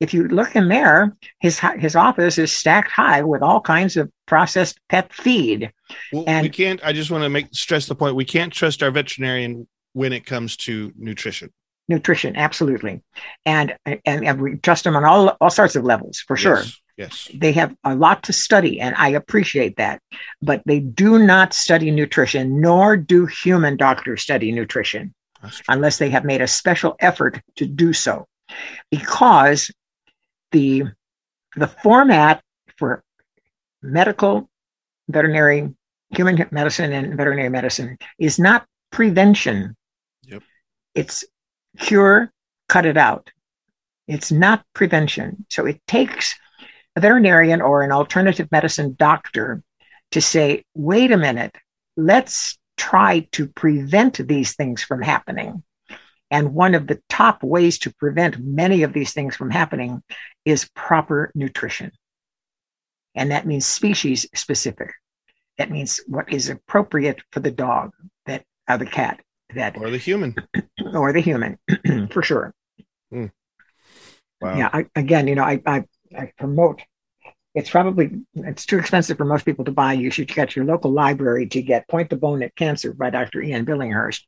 [0.00, 4.10] if you look in there his his office is stacked high with all kinds of
[4.26, 5.70] processed pet feed
[6.12, 6.80] Well, And- we can't.
[6.82, 8.16] I just want to make stress the point.
[8.16, 11.50] We can't trust our veterinarian when it comes to nutrition.
[11.88, 13.02] nutrition absolutely
[13.44, 16.62] and and, and we trust them on all all sorts of levels for sure
[16.96, 17.28] Yes.
[17.34, 20.00] They have a lot to study and i appreciate that.
[20.40, 25.14] But they do not study nutrition nor do human doctors study nutrition
[25.68, 28.26] unless they have made a special effort to do so.
[28.90, 29.70] Because
[30.52, 30.84] the
[31.56, 32.42] the format
[32.78, 33.02] for
[33.82, 34.48] medical
[35.08, 35.74] veterinary
[36.10, 39.76] human medicine and veterinary medicine is not prevention.
[40.26, 40.42] Yep.
[40.94, 41.24] it's
[41.78, 42.32] cure
[42.68, 43.30] cut it out.
[44.06, 45.46] It's not prevention.
[45.50, 46.34] So it takes
[46.96, 49.62] a veterinarian or an alternative medicine doctor
[50.10, 51.54] to say wait a minute
[51.96, 55.62] let's try to prevent these things from happening
[56.34, 60.02] and one of the top ways to prevent many of these things from happening
[60.44, 61.92] is proper nutrition.
[63.14, 64.90] And that means species specific.
[65.58, 67.92] That means what is appropriate for the dog
[68.26, 69.20] that or the cat
[69.54, 70.34] that Or the human.
[70.94, 71.56] or the human
[72.10, 72.52] for sure.
[73.12, 73.26] Hmm.
[74.40, 74.56] Wow.
[74.56, 74.70] Yeah.
[74.72, 75.84] I, again, you know, I I
[76.38, 76.82] promote.
[77.54, 79.92] It's probably it's too expensive for most people to buy.
[79.92, 83.42] You should get your local library to get Point the Bone at Cancer by Dr.
[83.42, 84.22] Ian Billinghurst,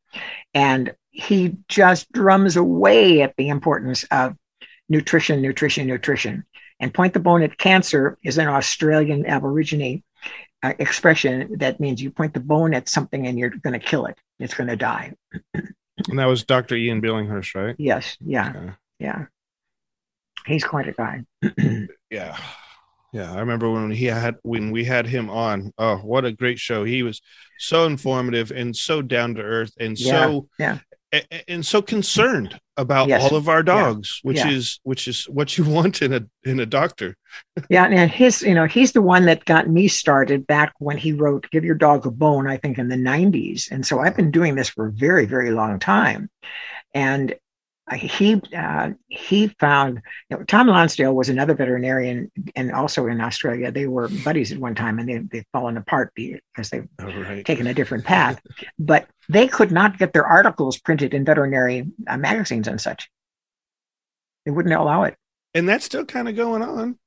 [0.55, 4.37] and he just drums away at the importance of
[4.89, 6.45] nutrition, nutrition, nutrition.
[6.79, 10.03] And Point the Bone at Cancer is an Australian Aborigine
[10.63, 14.07] uh, expression that means you point the bone at something and you're going to kill
[14.07, 14.19] it.
[14.39, 15.15] It's going to die.
[15.55, 16.77] And that was Dr.
[16.77, 17.77] Ian Billinghurst, right?
[17.79, 18.17] Yes.
[18.21, 18.51] Yeah.
[18.51, 18.71] Okay.
[18.99, 19.27] Yeah.
[20.47, 21.25] He's quite a guy.
[22.11, 22.37] Yeah.
[23.13, 23.33] Yeah.
[23.33, 25.73] I remember when he had when we had him on.
[25.79, 26.85] Oh, what a great show.
[26.85, 27.21] He was
[27.59, 30.79] so informative and so down to earth and so Yeah,
[31.13, 33.23] a- a- and so concerned about Yes.
[33.23, 34.51] all of our dogs, which Yeah.
[34.51, 37.17] is which is what you want in a in a doctor.
[37.71, 41.13] Yeah, and his, you know, he's the one that got me started back when he
[41.13, 44.31] wrote "Give Your Dog a Bone," I think in the '90s, and so I've been
[44.31, 46.31] doing this for a very, very long time.
[46.95, 47.35] And
[47.95, 53.71] he uh, he found you know, Tom Lonsdale was another veterinarian, and also in Australia,
[53.71, 57.45] they were buddies at one time, and they they've fallen apart because they've All right.
[57.45, 58.41] taken a different path.
[58.79, 63.09] But they could not get their articles printed in veterinary uh, magazines and such.
[64.45, 65.17] They wouldn't allow it.
[65.55, 66.99] And that's still kind of going on.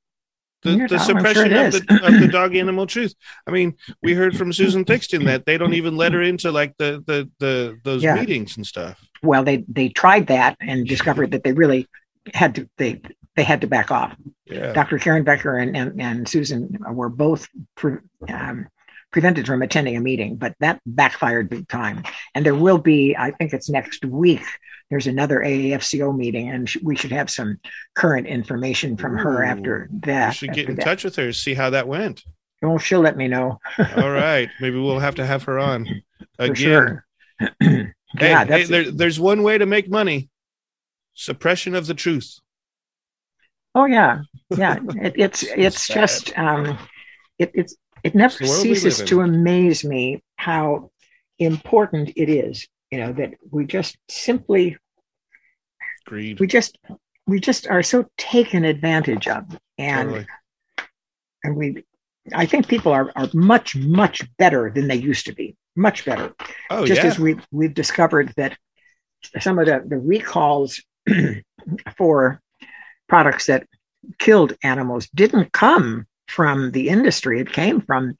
[0.63, 3.13] the, the I'm sure suppression of the, of the dog animal truth.
[3.47, 6.73] I mean, we heard from Susan Thixton that they don't even let her into like
[6.77, 8.15] the the the those Yeah.
[8.15, 8.99] meetings and stuff.
[9.21, 11.87] Well, they they tried that and discovered that they really
[12.33, 13.01] had to they
[13.35, 14.15] they had to back off.
[14.45, 14.73] Yeah.
[14.73, 14.97] Dr.
[14.97, 18.67] Karen Becker and, and, and Susan were both pre- um,
[19.11, 22.03] prevented from attending a meeting, but that backfired big time.
[22.35, 24.43] And there will be, I think it's next week,
[24.89, 27.59] there's another AAFCO meeting, and sh- we should have some
[27.95, 29.45] current information from her Ooh.
[29.45, 30.31] after that.
[30.31, 30.83] should get in that.
[30.83, 32.23] touch with her, see how that went.
[32.61, 33.57] Oh, she'll let me know
[33.95, 34.49] All right.
[34.59, 35.85] Maybe we'll have to have her on
[36.37, 37.01] for again.
[38.17, 40.29] Hey, yeah, hey, there, there's one way to make money
[41.13, 42.39] suppression of the truth.
[43.75, 44.21] Oh yeah,
[44.55, 44.79] yeah.
[45.01, 45.93] It, it's it's sad.
[45.93, 46.77] just um,
[47.37, 50.91] it it's it never It's the world we ceases to amaze me how
[51.37, 52.67] important it is.
[52.91, 54.77] You know that we just simply
[56.05, 56.39] Greed.
[56.39, 56.77] we just
[57.27, 59.43] we just are so taken advantage of,
[59.77, 60.27] and Totally.
[61.43, 61.83] and we
[62.33, 65.55] I think people are are much much better than they used to be.
[65.79, 66.33] Much better.
[66.69, 67.07] Oh just yeah.
[67.09, 68.57] as we've we've discovered that
[69.39, 70.81] some of the, the recalls
[71.97, 72.41] for
[73.07, 73.65] products that
[74.17, 78.15] killed animals didn't come from the industry it came from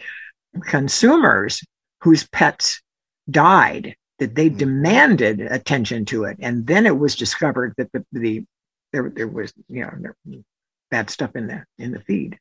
[0.64, 1.62] consumers
[2.02, 2.82] whose pets
[3.30, 4.58] died that they Mhm.
[4.58, 8.44] demanded attention to it and then it was discovered that the, the
[8.94, 10.42] there, there was you know
[10.92, 12.40] bad stuff in the in the feed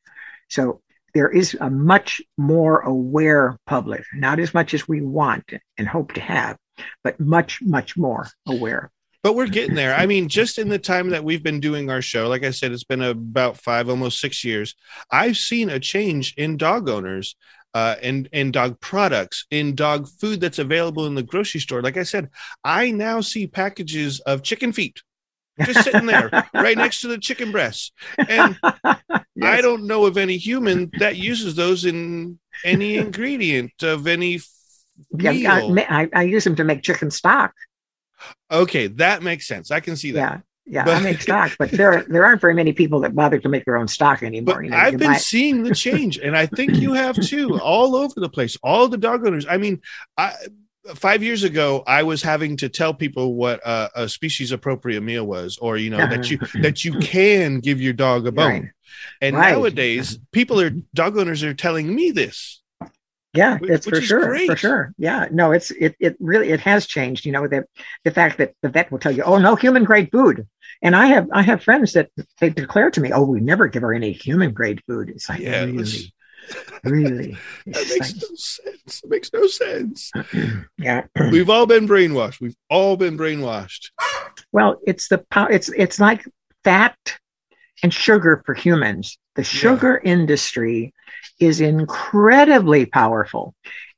[0.49, 0.81] so
[1.19, 5.43] there is a much more aware public not as much as we want
[5.77, 6.55] and hope to have
[7.03, 8.89] but much much more aware
[9.21, 9.93] but we're getting there.
[9.93, 12.71] I mean, just in the time that we've been doing our show, like I said,
[12.71, 14.75] it's been about five, almost six years.
[15.11, 17.35] I've seen a change in dog owners,
[17.73, 21.81] uh, and and dog products, in dog food that's available in the grocery store.
[21.81, 22.29] Like I said,
[22.63, 25.01] I now see packages of chicken feet
[25.63, 30.37] just sitting there, right next to the chicken breasts, and I don't know of any
[30.37, 34.39] human that uses those in any ingredient of any
[35.11, 36.09] Yeah, I.
[36.13, 37.53] I, use them to make chicken stock.
[38.51, 39.71] Okay, that makes sense.
[39.71, 40.43] I can see that.
[40.65, 43.39] Yeah, yeah, But- I make stock, but there there aren't very many people that bother
[43.39, 44.55] to make their own stock anymore.
[44.55, 47.59] But you know, I've been buy- seeing the change, and I think you have too,
[47.61, 48.57] all over the place.
[48.61, 49.45] All the dog owners.
[49.47, 49.81] I mean,
[50.17, 50.33] I
[50.95, 55.25] five years ago, I was having to tell people what uh, a species appropriate meal
[55.25, 58.45] was, or you know that you that you can give your dog a bone.
[58.45, 58.63] Right.
[59.21, 59.51] And Right.
[59.53, 62.61] nowadays, people are dog owners are telling me this.
[63.33, 64.93] yeah, it's which for sure, for sure.
[64.97, 67.25] Yeah, no, it's it it really it has changed.
[67.25, 67.65] You know, the
[68.03, 70.47] the fact that the vet will tell you, oh, no human grade food,
[70.81, 72.09] and I have I have friends that
[72.39, 75.09] they declare to me, oh, we never give her any human grade food.
[75.09, 76.13] It's like Yeah, really,
[76.83, 77.37] really.
[77.65, 79.01] That It's makes like- no sense.
[79.03, 80.11] It makes no sense.
[80.77, 81.05] yeah.
[81.31, 82.39] We've all been brainwashed.
[82.41, 83.89] We've all been brainwashed.
[84.51, 86.23] Well, it's the pow- it's it's like
[86.63, 86.97] fat
[87.83, 89.17] and sugar for humans.
[89.35, 90.93] The sugar industry
[91.39, 93.53] is incredibly powerful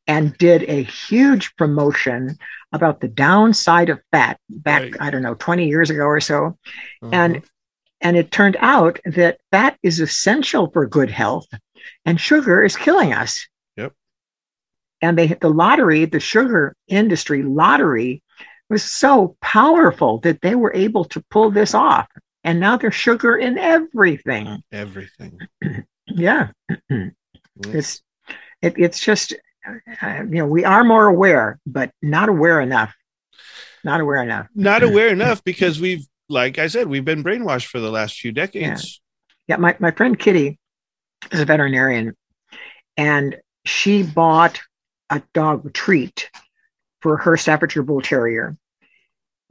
[0.08, 2.38] and did a huge promotion
[2.74, 4.96] about the downside of fat back Right.
[5.00, 6.58] I don't know 20 years ago or so
[7.02, 7.10] Uh-huh.
[7.14, 7.42] and
[8.02, 11.48] and it turned out that fat is essential for good health
[12.06, 13.48] and sugar is killing us.
[13.78, 13.94] Yep.
[15.02, 18.24] And they the lottery, the sugar industry lottery
[18.70, 22.08] was so powerful that they were able to pull this off.
[22.44, 24.64] And now there's sugar in everything.
[24.72, 25.40] everything.
[26.14, 26.50] Yeah.
[27.70, 28.02] It's
[28.62, 29.34] it, it's just
[29.66, 32.94] uh, you know, we are more aware, but not aware enough.
[33.84, 34.48] Not aware enough.
[34.56, 38.32] Not aware enough because we've, like I said, we've been brainwashed for the last few
[38.32, 39.02] decades.
[39.48, 40.60] Yeah, my, my friend Kitty
[41.32, 42.16] is a veterinarian,
[42.98, 44.60] and she bought
[45.10, 46.30] a dog treat
[47.02, 48.56] for her Staffordshire Bull Terrier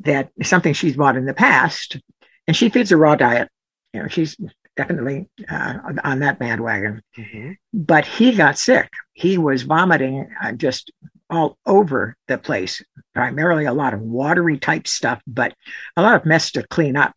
[0.01, 1.99] that is something she's bought in the past,
[2.47, 3.49] and she feeds a raw diet.
[3.93, 4.37] You know, she's
[4.77, 7.03] definitely uh, on- that bandwagon.
[7.19, 7.57] Mhm.
[7.73, 8.89] But he got sick.
[9.13, 10.91] He was vomiting uh, just
[11.29, 12.83] all over the place,
[13.15, 15.55] primarily a lot of watery type stuff, but
[15.97, 17.15] a lot of mess to clean up.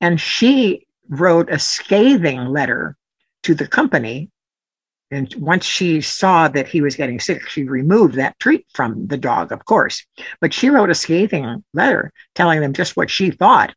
[0.00, 2.96] And she wrote a scathing letter
[3.42, 4.30] to the company.
[5.10, 9.18] And once she saw that he was getting sick, she removed that treat from the
[9.18, 10.06] dog, of course.
[10.40, 13.74] But she wrote a scathing letter telling them just what she thought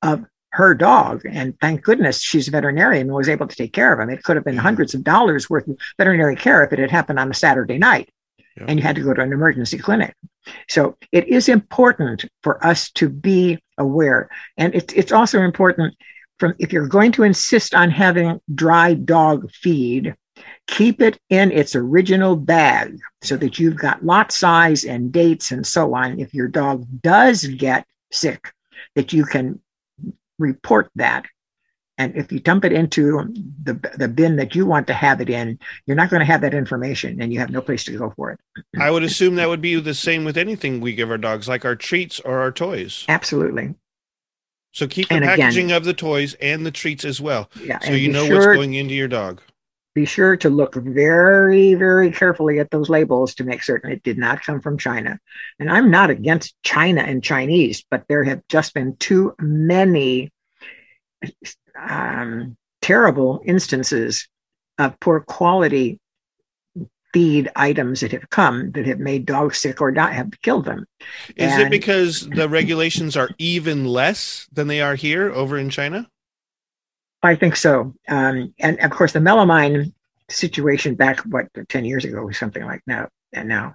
[0.00, 1.22] of her dog.
[1.30, 4.08] And thank goodness she's a veterinarian and was able to take care of him.
[4.08, 7.18] It could have been hundreds of dollars worth of veterinary care if it had happened
[7.18, 8.08] on a Saturday night
[8.56, 8.64] Yeah.
[8.68, 10.14] and you had to go to an emergency clinic.
[10.68, 14.30] So it is important for us to be aware.
[14.56, 15.94] And it's it's also important
[16.40, 20.16] from if you're going to insist on having dry dog feed,
[20.66, 25.66] keep it in its original bag so that you've got lot size and dates and
[25.66, 26.18] so on.
[26.18, 28.52] If your dog does get sick,
[28.96, 29.60] that you can
[30.38, 31.26] report that
[32.00, 33.30] And if you dump it into
[33.62, 36.40] the, the bin that you want to have it in, you're not going to have
[36.40, 38.40] that information and you have no place to go for it.
[38.80, 41.66] I would assume that would be the same with anything we give our dogs, like
[41.66, 43.04] our treats or our toys.
[43.06, 43.74] Absolutely.
[44.72, 47.50] So keep the And again- packaging of the toys and the treats as well.
[47.62, 47.78] Yeah.
[47.80, 49.40] So you know sure, what's going into your dog.
[49.94, 54.16] be sure to look very, very carefully at those labels to make certain it did
[54.18, 55.18] not come from China.
[55.58, 60.30] And I'm not against China and Chinese, but there have just been too many
[61.78, 64.28] um, terrible instances
[64.78, 65.98] of poor quality
[67.12, 70.86] feed items that have come that have made dogs sick or not have killed them.
[71.36, 76.08] Is it because the regulations are even less than they are here over in China?
[77.22, 77.94] I think so.
[78.08, 79.92] Um, and of course, the melamine
[80.30, 83.74] situation back, what, 10 years ago was something like now, and now,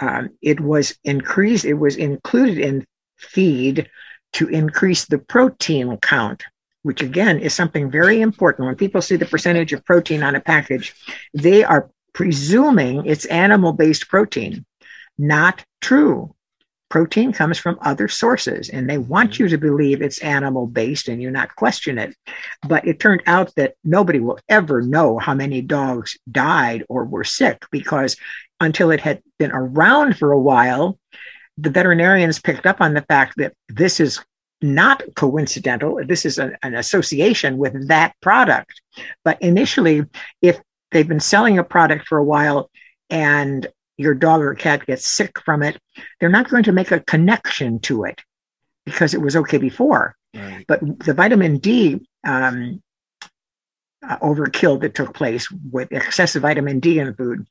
[0.00, 2.86] um, it was increased, it was included in
[3.18, 3.88] feed
[4.34, 6.44] to increase the protein count,
[6.82, 8.66] which again is something very important.
[8.66, 10.94] When people see the percentage of protein on a package,
[11.34, 14.64] they are presuming it's animal based protein.
[15.18, 16.34] Not true.
[16.88, 19.42] Protein comes from other sources, and they want mm-hmm.
[19.42, 22.16] you to believe it's animal based and you not question it.
[22.66, 27.22] But it turned out that nobody will ever know how many dogs died or were
[27.22, 28.16] sick because
[28.60, 30.98] until it had been around for a while,
[31.58, 34.24] the veterinarians picked up on the fact that this is
[34.62, 36.00] not coincidental.
[36.06, 38.80] This is an, an association with that product.
[39.22, 40.06] But initially,
[40.40, 40.58] if
[40.96, 42.70] they've been selling a product for a while
[43.10, 43.66] and
[43.98, 45.78] your dog or cat gets sick from it,
[46.18, 48.22] they're not going to make a connection to it
[48.86, 50.64] because it was okay before Right.
[50.66, 52.82] but the vitamin D um,
[54.06, 57.46] uh, overkill that took place with excessive vitamin D in food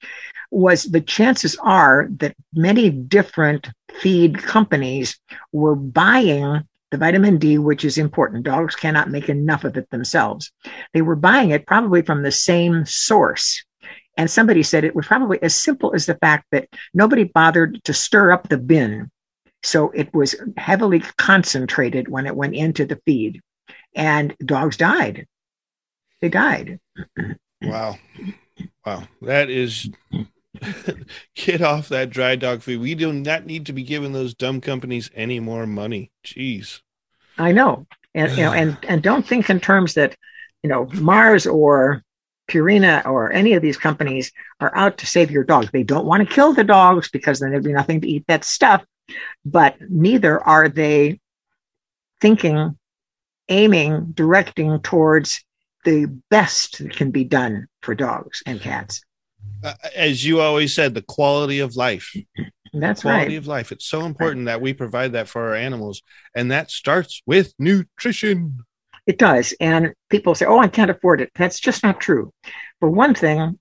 [0.52, 3.70] was the chances are that many different
[4.00, 5.20] feed companies
[5.52, 6.62] were buying
[6.92, 8.44] the vitamin D, which is important.
[8.44, 10.52] Dogs cannot make enough of it themselves.
[10.94, 13.64] They were buying it probably from the same source.
[14.18, 17.94] And somebody said it was probably as simple as the fact that nobody bothered to
[17.94, 19.12] stir up the bin
[19.66, 23.42] so it was heavily concentrated when it went into the feed,
[23.96, 25.28] and dogs died.
[26.22, 26.80] They died.
[27.62, 27.98] Wow.
[28.86, 29.08] Wow.
[29.24, 29.90] That is
[31.36, 32.82] get off that dry dog food.
[32.82, 36.12] We do not need to be giving those dumb companies any more money.
[36.26, 36.82] Jeez.
[37.38, 40.16] I know, and you know, and and don't think in terms that
[40.64, 42.04] you know Mars or
[42.50, 45.70] Purina or any of these companies are out to save your dog.
[45.72, 48.46] They don't want to kill the dogs because then there'd be nothing to eat that
[48.46, 48.84] stuff.
[49.44, 51.20] But neither are they
[52.22, 52.78] thinking,
[53.50, 55.44] aiming, directing towards
[55.84, 59.04] the best that can be done for dogs and cats.
[59.64, 62.16] Uh, as you always said, the quality of life.
[62.74, 63.38] That's quality right.
[63.38, 63.72] of life.
[63.72, 66.02] It's so important that we provide that for our animals.
[66.36, 68.60] And that starts with nutrition.
[69.08, 69.54] It does.
[69.60, 71.32] And people say, oh, I can't afford it.
[71.36, 72.34] That's just not true.
[72.80, 73.58] For one thing,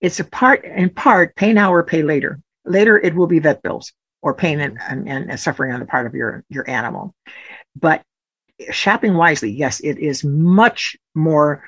[0.00, 2.40] it's a part, in part, pay now or pay later.
[2.64, 3.92] Later, it will be vet bills
[4.22, 7.14] or pain and, and, and suffering on the part of your, your animal.
[7.76, 8.02] But
[8.70, 11.64] shopping wisely, yes, it is much more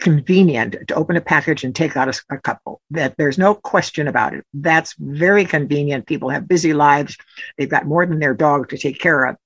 [0.00, 2.80] convenient to open a package and take out a, a couple.
[2.90, 4.44] That there's no question about it.
[4.54, 6.06] That's very convenient.
[6.06, 7.16] People have busy lives.
[7.56, 9.36] They've got more than their dog to take care of.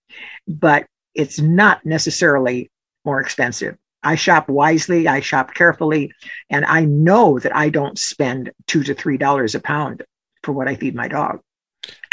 [0.46, 2.70] But it's not necessarily
[3.04, 3.76] more expensive.
[4.02, 6.12] I shop wisely, I shop carefully,
[6.48, 10.04] and I know that I don't spend two to three dollars a pound
[10.42, 11.40] for what I feed my dog.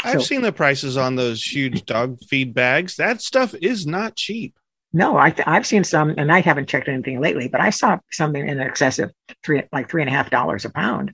[0.02, 2.96] I've So- seen the prices on those huge dog feed bags.
[2.96, 4.54] That stuff is not cheap.
[4.94, 8.46] No, I I've seen some, and I haven't checked anything lately, but I saw something
[8.48, 9.12] in excess of
[9.44, 11.12] three, like three and a half dollars a pound.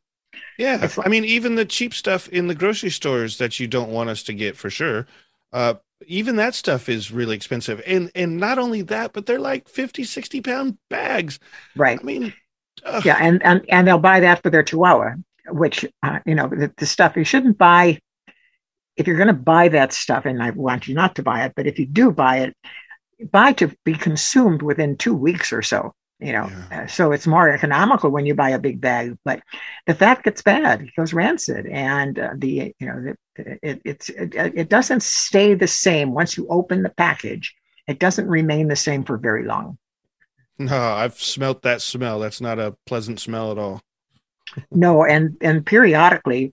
[0.59, 0.77] Yeah.
[0.77, 4.11] Like- I mean, even the cheap stuff in the grocery stores that you don't want
[4.11, 5.07] us to get for sure.
[5.53, 5.75] Uh,
[6.07, 7.83] even that stuff is really expensive.
[7.87, 11.39] And and not only that, but they're like 50, 60 pound bags.
[11.75, 11.99] Right.
[11.99, 12.35] I mean,
[12.85, 13.05] ugh.
[13.05, 15.15] Yeah, and and and they'll buy that for their Chihuahua,
[15.49, 17.99] which uh, you know the, the stuff you shouldn't buy.
[18.97, 21.55] If you're going to buy that stuff, and I want you not to buy it,
[21.57, 22.57] but if you do buy it,
[23.33, 25.93] buy to be consumed within two weeks or so.
[26.19, 26.83] You know, Yeah.
[26.83, 29.17] Uh, so it's more economical when you buy a big bag.
[29.25, 29.43] But
[29.87, 34.09] the fat gets bad; it goes rancid, and uh, the you know the, it, it's
[34.11, 37.55] it, it doesn't stay the same once you open the package.
[37.89, 39.79] It doesn't remain the same for very long.
[40.59, 42.19] no, I've smelt that smell.
[42.21, 43.81] That's not a pleasant smell at all.
[44.71, 46.53] No, and and periodically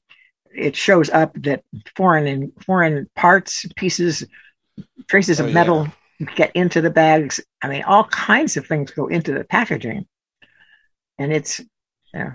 [0.56, 1.64] it shows up that
[1.96, 4.26] foreign and foreign parts, pieces,
[5.08, 5.88] traces of Oh, metal
[6.36, 7.40] get into the bags.
[7.62, 10.08] I mean, all kinds of things go into the packaging,
[11.18, 11.62] and it's
[12.14, 12.34] yeah.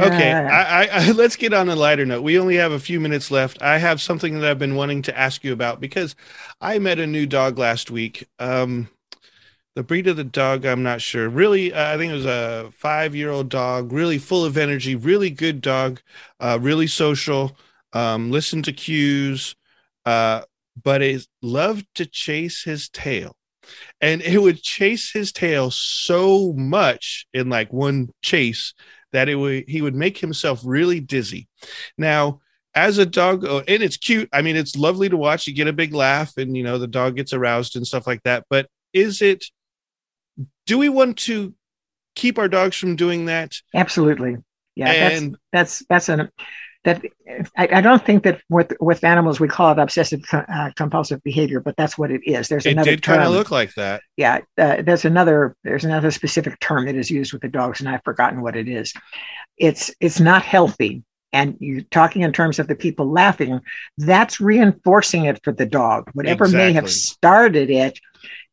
[0.00, 2.22] Okay, I, I, I let's get on a lighter note.
[2.22, 3.60] We only have a few minutes left.
[3.62, 6.14] I have something that I've been wanting to ask you about because
[6.60, 8.28] I met a new dog last week.
[8.38, 8.88] Um,
[9.76, 11.28] The breed of the dog, I'm not sure.
[11.28, 14.96] Really, uh, I think it was a five year old dog, really full of energy,
[14.96, 16.00] really good dog,
[16.40, 17.56] uh, really social,
[17.92, 19.56] um, listen to cues,
[20.06, 20.42] uh,
[20.82, 23.36] but it loved to chase his tail.
[24.00, 28.72] And it would chase his tail so much in like one chase
[29.12, 31.48] that it would he would make himself really dizzy.
[31.98, 32.40] Now,
[32.74, 34.28] as a dog, oh, and it's cute.
[34.32, 35.46] I mean, it's lovely to watch.
[35.46, 38.22] You get a big laugh, and you know the dog gets aroused and stuff like
[38.22, 38.44] that.
[38.48, 39.44] But is it
[40.66, 41.54] do we want to
[42.14, 43.54] keep our dogs from doing that?
[43.74, 44.36] Absolutely.
[44.76, 46.30] Yeah, And- that's that's that's an
[46.84, 47.04] that
[47.56, 51.60] I, I don't think that with with animals we call it obsessive uh, compulsive behavior,
[51.60, 52.48] but that's what it is.
[52.48, 54.02] There's It another did kind of look like that.
[54.16, 57.88] yeah, uh, there's another there's another specific term that is used with the dogs, and
[57.88, 58.92] I've forgotten what it is.
[59.56, 61.02] It's it's not healthy.
[61.30, 63.60] And you're talking in terms of the people laughing,
[63.98, 66.08] that's reinforcing it for the dog.
[66.14, 68.00] Whatever may have started it,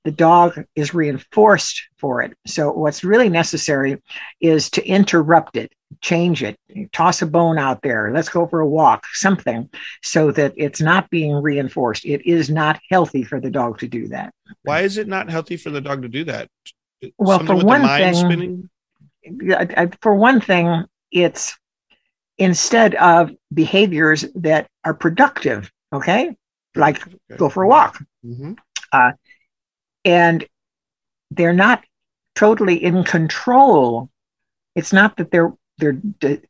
[0.03, 2.33] the dog is reinforced for it.
[2.45, 4.01] So what's really necessary
[4.41, 5.71] is to interrupt it,
[6.01, 6.57] change it,
[6.91, 9.69] toss a bone out there, let's go for a walk, something,
[10.03, 12.05] so that it's not being reinforced.
[12.05, 14.33] It is not healthy for the dog to do that.
[14.63, 16.49] Why is it not healthy for the dog to do that?
[17.17, 18.69] Well, Something for one thing- spinning.
[19.23, 21.57] Yeah, I- I- for one thing, it's
[22.37, 26.35] instead of behaviors that are productive, okay,
[26.75, 27.01] like
[27.37, 28.57] go for a walk, Mhm.
[30.03, 30.45] and
[31.31, 31.83] they're not
[32.35, 34.09] totally in control.
[34.75, 35.97] It's not that they're they're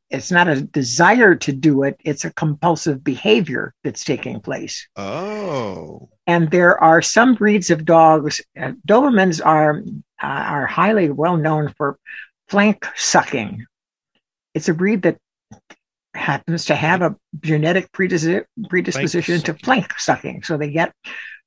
[0.10, 2.00] it's not a desire to do it.
[2.06, 4.88] It's a compulsive behavior that's taking place.
[4.96, 8.42] Oh, and there are some breeds of dogs.
[8.60, 9.80] Uh, Dobermans are
[10.22, 11.98] uh, are highly well known for
[12.50, 13.66] flank sucking.
[14.54, 15.18] It's a breed that
[16.14, 20.44] happens to have a genetic predis- predisposition to flank sucking.
[20.44, 20.94] So they get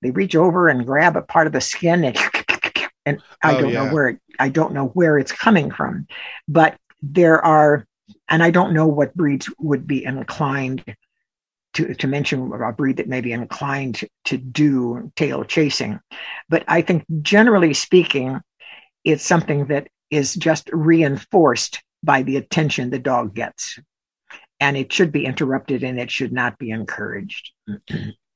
[0.03, 2.18] they reach over and grab a part of the skin and
[3.07, 3.85] and I Oh, don't yeah.
[3.87, 6.07] know where it, I don't know where it's coming from,
[6.47, 7.86] but there are,
[8.28, 10.84] and I don't know what breeds would be inclined
[11.74, 16.01] to, to mention a breed that may be inclined to do tail chasing.
[16.49, 18.40] But I think generally speaking,
[19.05, 23.78] it's something that is just reinforced by the attention the dog gets.
[24.61, 27.53] And it should be interrupted and it should not be encouraged.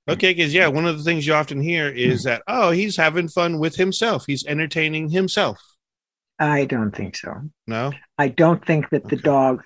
[0.09, 0.35] okay.
[0.35, 3.59] Because yeah, one of the things you often hear is that oh, he's having fun
[3.59, 4.25] with himself.
[4.27, 5.59] He's entertaining himself.
[6.43, 7.35] I don't think so.
[7.69, 7.93] No.
[8.19, 9.65] I don't think that the dog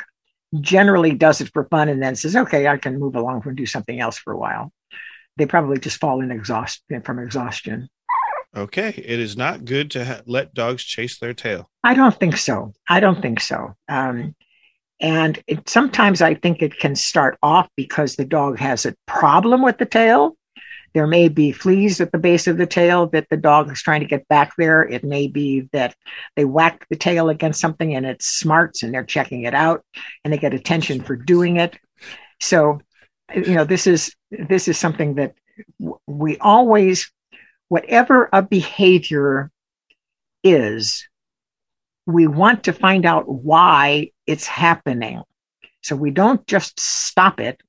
[0.61, 3.64] generally does it for fun and then says, okay, I can move along and do
[3.64, 4.72] something else for a while.
[5.39, 7.89] They probably just fall in exhaust from exhaustion.
[8.55, 8.91] Okay.
[8.91, 11.70] It is not good to ha- let dogs chase their tail.
[11.83, 12.74] I don't think so.
[12.89, 13.74] I don't think so.
[13.89, 14.35] Um,
[15.01, 19.62] and it, sometimes I think it can start off because the dog has a problem
[19.62, 20.37] with the tail.
[20.97, 24.01] There may be fleas at the base of the tail that the dog is trying
[24.01, 24.80] to get back there.
[24.80, 25.94] It may be that
[26.36, 29.84] they whack the tail against something and it smarts and they're checking it out
[30.24, 31.78] and they get attention for doing it.
[32.40, 32.80] So,
[33.34, 35.34] you know, this is this is something that
[36.07, 37.12] we always,
[37.68, 39.51] whatever a behavior
[40.42, 41.07] is,
[42.07, 45.20] we want to find out why it's happening.
[45.82, 47.61] So we don't just stop it.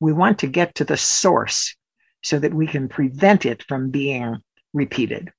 [0.00, 1.76] We want to get to the source
[2.22, 4.38] so that we can prevent it from being
[4.72, 5.32] repeated.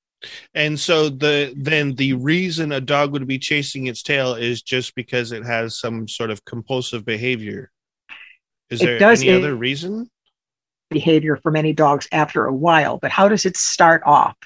[0.53, 4.95] And so the then the reason a dog would be chasing its tail is just
[4.95, 7.71] because it has some sort of compulsive behavior.
[8.69, 10.09] Is It there does- any it- other reason?
[10.89, 14.37] Behavior for many dogs after a while, but how does it start off?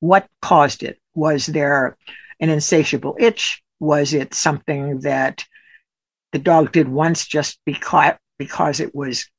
[0.00, 0.98] What caused it?
[1.14, 1.96] Was there
[2.40, 3.62] an insatiable itch?
[3.80, 5.44] Was it something that
[6.32, 9.30] the dog did once just because because it was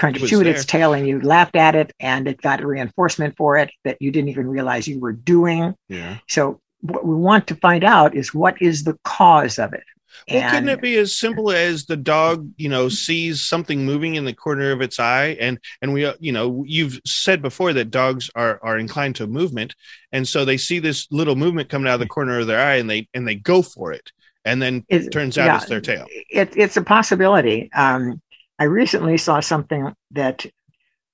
[0.00, 0.54] trying It to shoot there.
[0.54, 3.98] its tail and you laughed at it and it got a reinforcement for it that
[4.00, 5.74] you didn't even realize you were doing?
[5.88, 6.18] Yeah.
[6.28, 9.84] So what we want to find out is what is the cause of it.
[10.28, 14.24] Well, couldn't it be as simple as the dog, you know, sees something moving in
[14.24, 17.90] the corner of its eye, and and we, uh, you know, you've said before that
[17.90, 19.74] dogs are are inclined to movement,
[20.12, 22.74] and so they see this little movement coming out of the corner of their eye,
[22.76, 24.10] and they and they go for it,
[24.44, 26.06] and then It- it turns out yeah, it's their tail.
[26.10, 27.70] It, it's a possibility.
[27.72, 28.20] Um,
[28.60, 30.46] I recently saw something that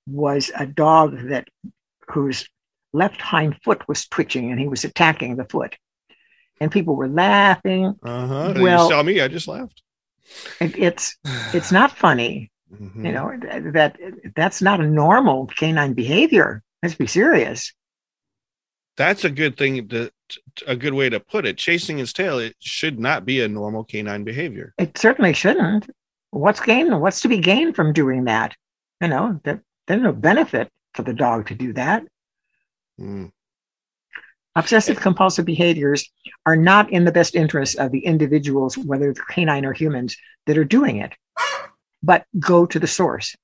[0.05, 1.47] was a dog that
[2.09, 2.47] whose
[2.93, 5.75] left hind foot was twitching and he was attacking the foot.
[6.59, 7.95] And people were laughing.
[8.03, 8.53] Uh huh.
[8.57, 9.21] Well- you saw me.
[9.21, 9.81] I just laughed.
[10.59, 11.17] It, it's
[11.53, 13.05] it's not funny, Mhm.
[13.05, 13.97] you know, that
[14.35, 16.63] that's not a normal canine behavior.
[16.83, 17.73] Let's be serious.
[18.97, 20.11] That's a good thing to,
[20.65, 21.57] a good way to put it.
[21.57, 24.73] Chasing its tail, it should not be a normal canine behavior.
[24.77, 25.89] It certainly shouldn't.
[26.31, 26.99] What's gained?
[27.01, 28.55] What's to be gained from doing that?
[29.01, 32.03] You know, that there's no benefit for the dog to do that.
[32.99, 33.31] Mm.
[34.55, 36.09] Obsessive compulsive behaviors
[36.45, 40.17] are not in the best interest of the individuals, whether they're canine or humans,
[40.47, 41.13] that are doing it.
[42.01, 43.35] But go to the source.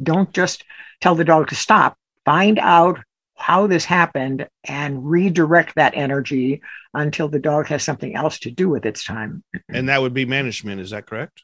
[0.00, 0.64] Don't just
[1.00, 1.96] tell the dog to stop.
[2.24, 3.00] Find out
[3.34, 6.62] how this happened and redirect that energy
[6.94, 9.42] until the dog has something else to do with its time.
[9.68, 10.80] And that would be management.
[10.80, 11.42] Is that correct?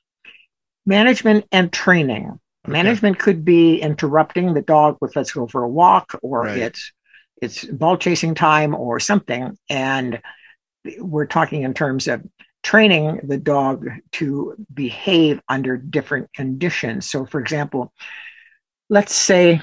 [0.86, 2.38] Management and training.
[2.64, 2.72] Okay.
[2.72, 6.58] Management could be interrupting the dog with let's go for a walk or right.
[6.58, 6.92] it's
[7.40, 9.56] it's ball chasing time or something.
[9.68, 10.20] And
[10.98, 12.22] we're talking in terms of
[12.62, 17.10] training the dog to behave under different conditions.
[17.10, 17.92] So for example,
[18.88, 19.60] let's say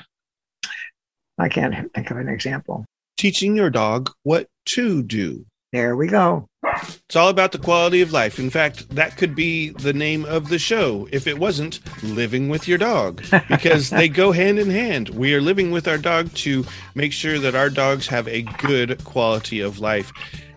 [1.38, 2.86] I can't think of an example.
[3.18, 5.46] Teaching your dog what to do.
[5.72, 6.50] There we go.
[6.64, 8.40] It's all about the quality of life.
[8.40, 12.68] In fact, that could be the name of the show if it wasn't Living with
[12.68, 15.10] Your Dog, because they go hand in hand.
[15.10, 16.66] We are living with our dog to
[16.96, 20.12] make sure that our dogs have a good quality of life.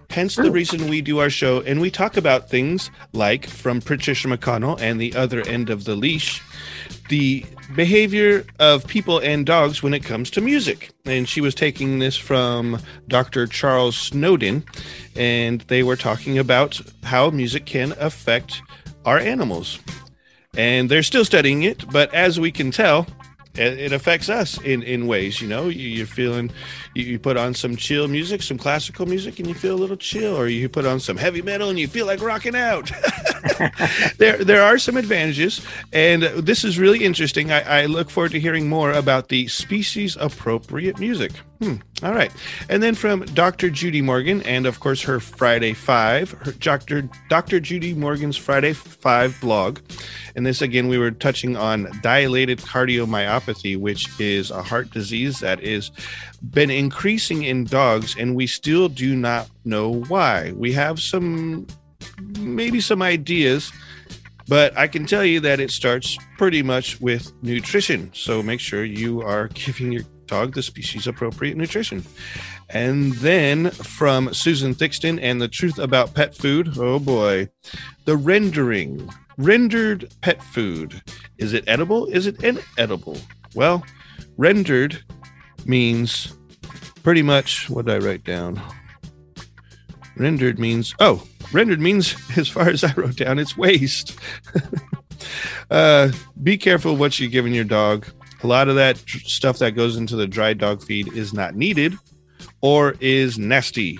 [0.08, 4.28] Hence the reason we do our show and we talk about things like from Patricia
[4.28, 6.42] McConnell and the other end of the leash
[7.12, 7.44] the
[7.76, 10.92] behavior of people and dogs when it comes to music.
[11.04, 13.46] And she was taking this from Dr.
[13.46, 14.64] Charles Snowdon,
[15.14, 18.62] and they were talking about how music can affect
[19.04, 19.78] our animals.
[20.56, 23.06] And they're still studying it, but as we can tell,
[23.56, 26.50] it affects us in, in ways, you know, you're feeling,
[26.94, 30.36] you put on some chill music, some classical music, and you feel a little chill,
[30.36, 32.90] or you put on some heavy metal and you feel like rocking out.
[34.18, 37.50] there, there are some advantages, and this is really interesting.
[37.50, 41.32] I, I look forward to hearing more about the species appropriate music.
[41.62, 41.76] Hmm.
[42.02, 42.32] All right.
[42.68, 43.70] And then from Dr.
[43.70, 47.08] Judy Morgan, and of course her Friday Five, her Dr.
[47.28, 47.60] Dr.
[47.60, 49.78] Judy Morgan's Friday Five blog.
[50.34, 55.62] And this again, we were touching on dilated cardiomyopathy, which is a heart disease that
[55.62, 55.92] is
[56.50, 60.52] been increasing in dogs, and we still do not know why.
[60.52, 61.66] We have some
[62.38, 63.72] maybe some ideas
[64.48, 68.10] but I can tell you that it starts pretty much with nutrition.
[68.12, 72.04] So make sure you are giving your dog the species appropriate nutrition.
[72.70, 76.76] And then from Susan Thixton and the truth about pet food.
[76.76, 77.48] Oh boy.
[78.04, 79.08] The rendering.
[79.38, 81.00] Rendered pet food.
[81.38, 82.06] Is it edible?
[82.06, 83.18] Is it inedible?
[83.54, 83.84] Well,
[84.36, 85.02] rendered
[85.66, 86.36] means
[87.02, 88.60] pretty much what did I write down?
[90.16, 94.18] Rendered means, oh, rendered means, as far as I wrote down, it's waste.
[95.70, 96.10] uh,
[96.42, 98.06] be careful what you're giving your dog
[98.42, 101.96] a lot of that stuff that goes into the dry dog feed is not needed
[102.60, 103.98] or is nasty.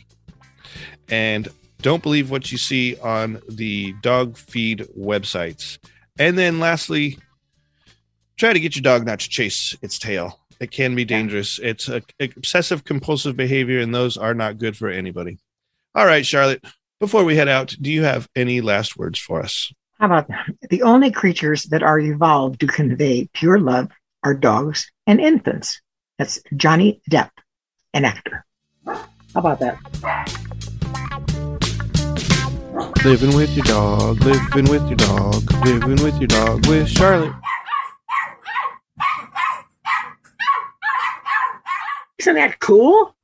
[1.09, 1.49] And
[1.81, 5.79] don't believe what you see on the dog feed websites.
[6.19, 7.19] And then lastly,
[8.37, 10.41] try to get your dog not to chase its tail.
[10.63, 11.59] It can be dangerous.
[11.59, 15.39] It's a, obsessive compulsive behavior, and those are not good for anybody.
[15.93, 16.65] All right, Charlotte,
[17.01, 19.73] before we head out, do you have any last words for us?
[19.99, 20.31] How about
[20.71, 23.91] the only creatures that are evolved to convey pure love
[24.23, 25.81] are dogs and infants.
[26.17, 27.31] That's Johnny Depp,
[27.93, 28.45] an actor.
[28.87, 29.01] How
[29.35, 29.79] about that?
[33.05, 37.35] Living with your dog, living with your dog, living with your dog with Charlotte.
[42.23, 43.17] Isn't that cool?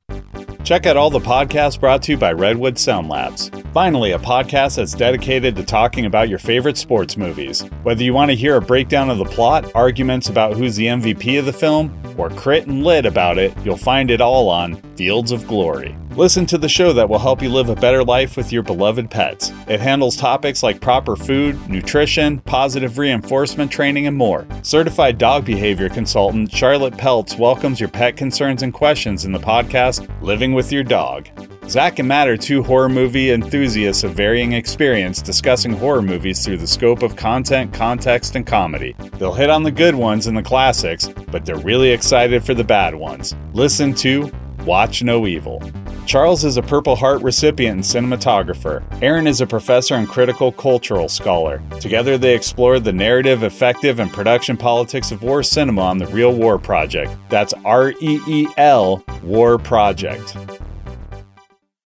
[0.65, 3.49] Check out all the podcasts brought to you by Redwood Sound Labs.
[3.73, 7.61] Finally, a podcast that's dedicated to talking about your favorite sports movies.
[7.83, 11.39] Whether you want to hear a breakdown of the plot, arguments about who's the MVP
[11.39, 15.31] of the film, or crit and lit about it, you'll find it all on Fields
[15.31, 15.95] of Glory.
[16.19, 19.09] Listen to the show that will help you live a better life with your beloved
[19.09, 19.53] pets.
[19.69, 24.45] It handles topics like proper food, nutrition, positive reinforcement training, and more.
[24.61, 30.09] Certified dog behavior consultant Charlotte Peltz welcomes your pet concerns and questions in the podcast
[30.21, 31.29] Living with Your Dog.
[31.69, 36.57] Zach and Matt are two horror movie enthusiasts of varying experience discussing horror movies through
[36.57, 38.93] the scope of content, context, and comedy.
[39.19, 42.65] They'll hit on the good ones and the classics, but they're really excited for the
[42.65, 43.37] bad ones.
[43.53, 44.29] Listen to
[44.65, 45.61] Watch No Evil.
[46.05, 48.83] Charles is a Purple Heart recipient and cinematographer.
[49.01, 51.61] Aaron is a professor and critical cultural scholar.
[51.79, 56.33] Together, they explored the narrative, effective, and production politics of war cinema on the Real
[56.33, 57.15] War Project.
[57.29, 60.35] That's R E E L War Project.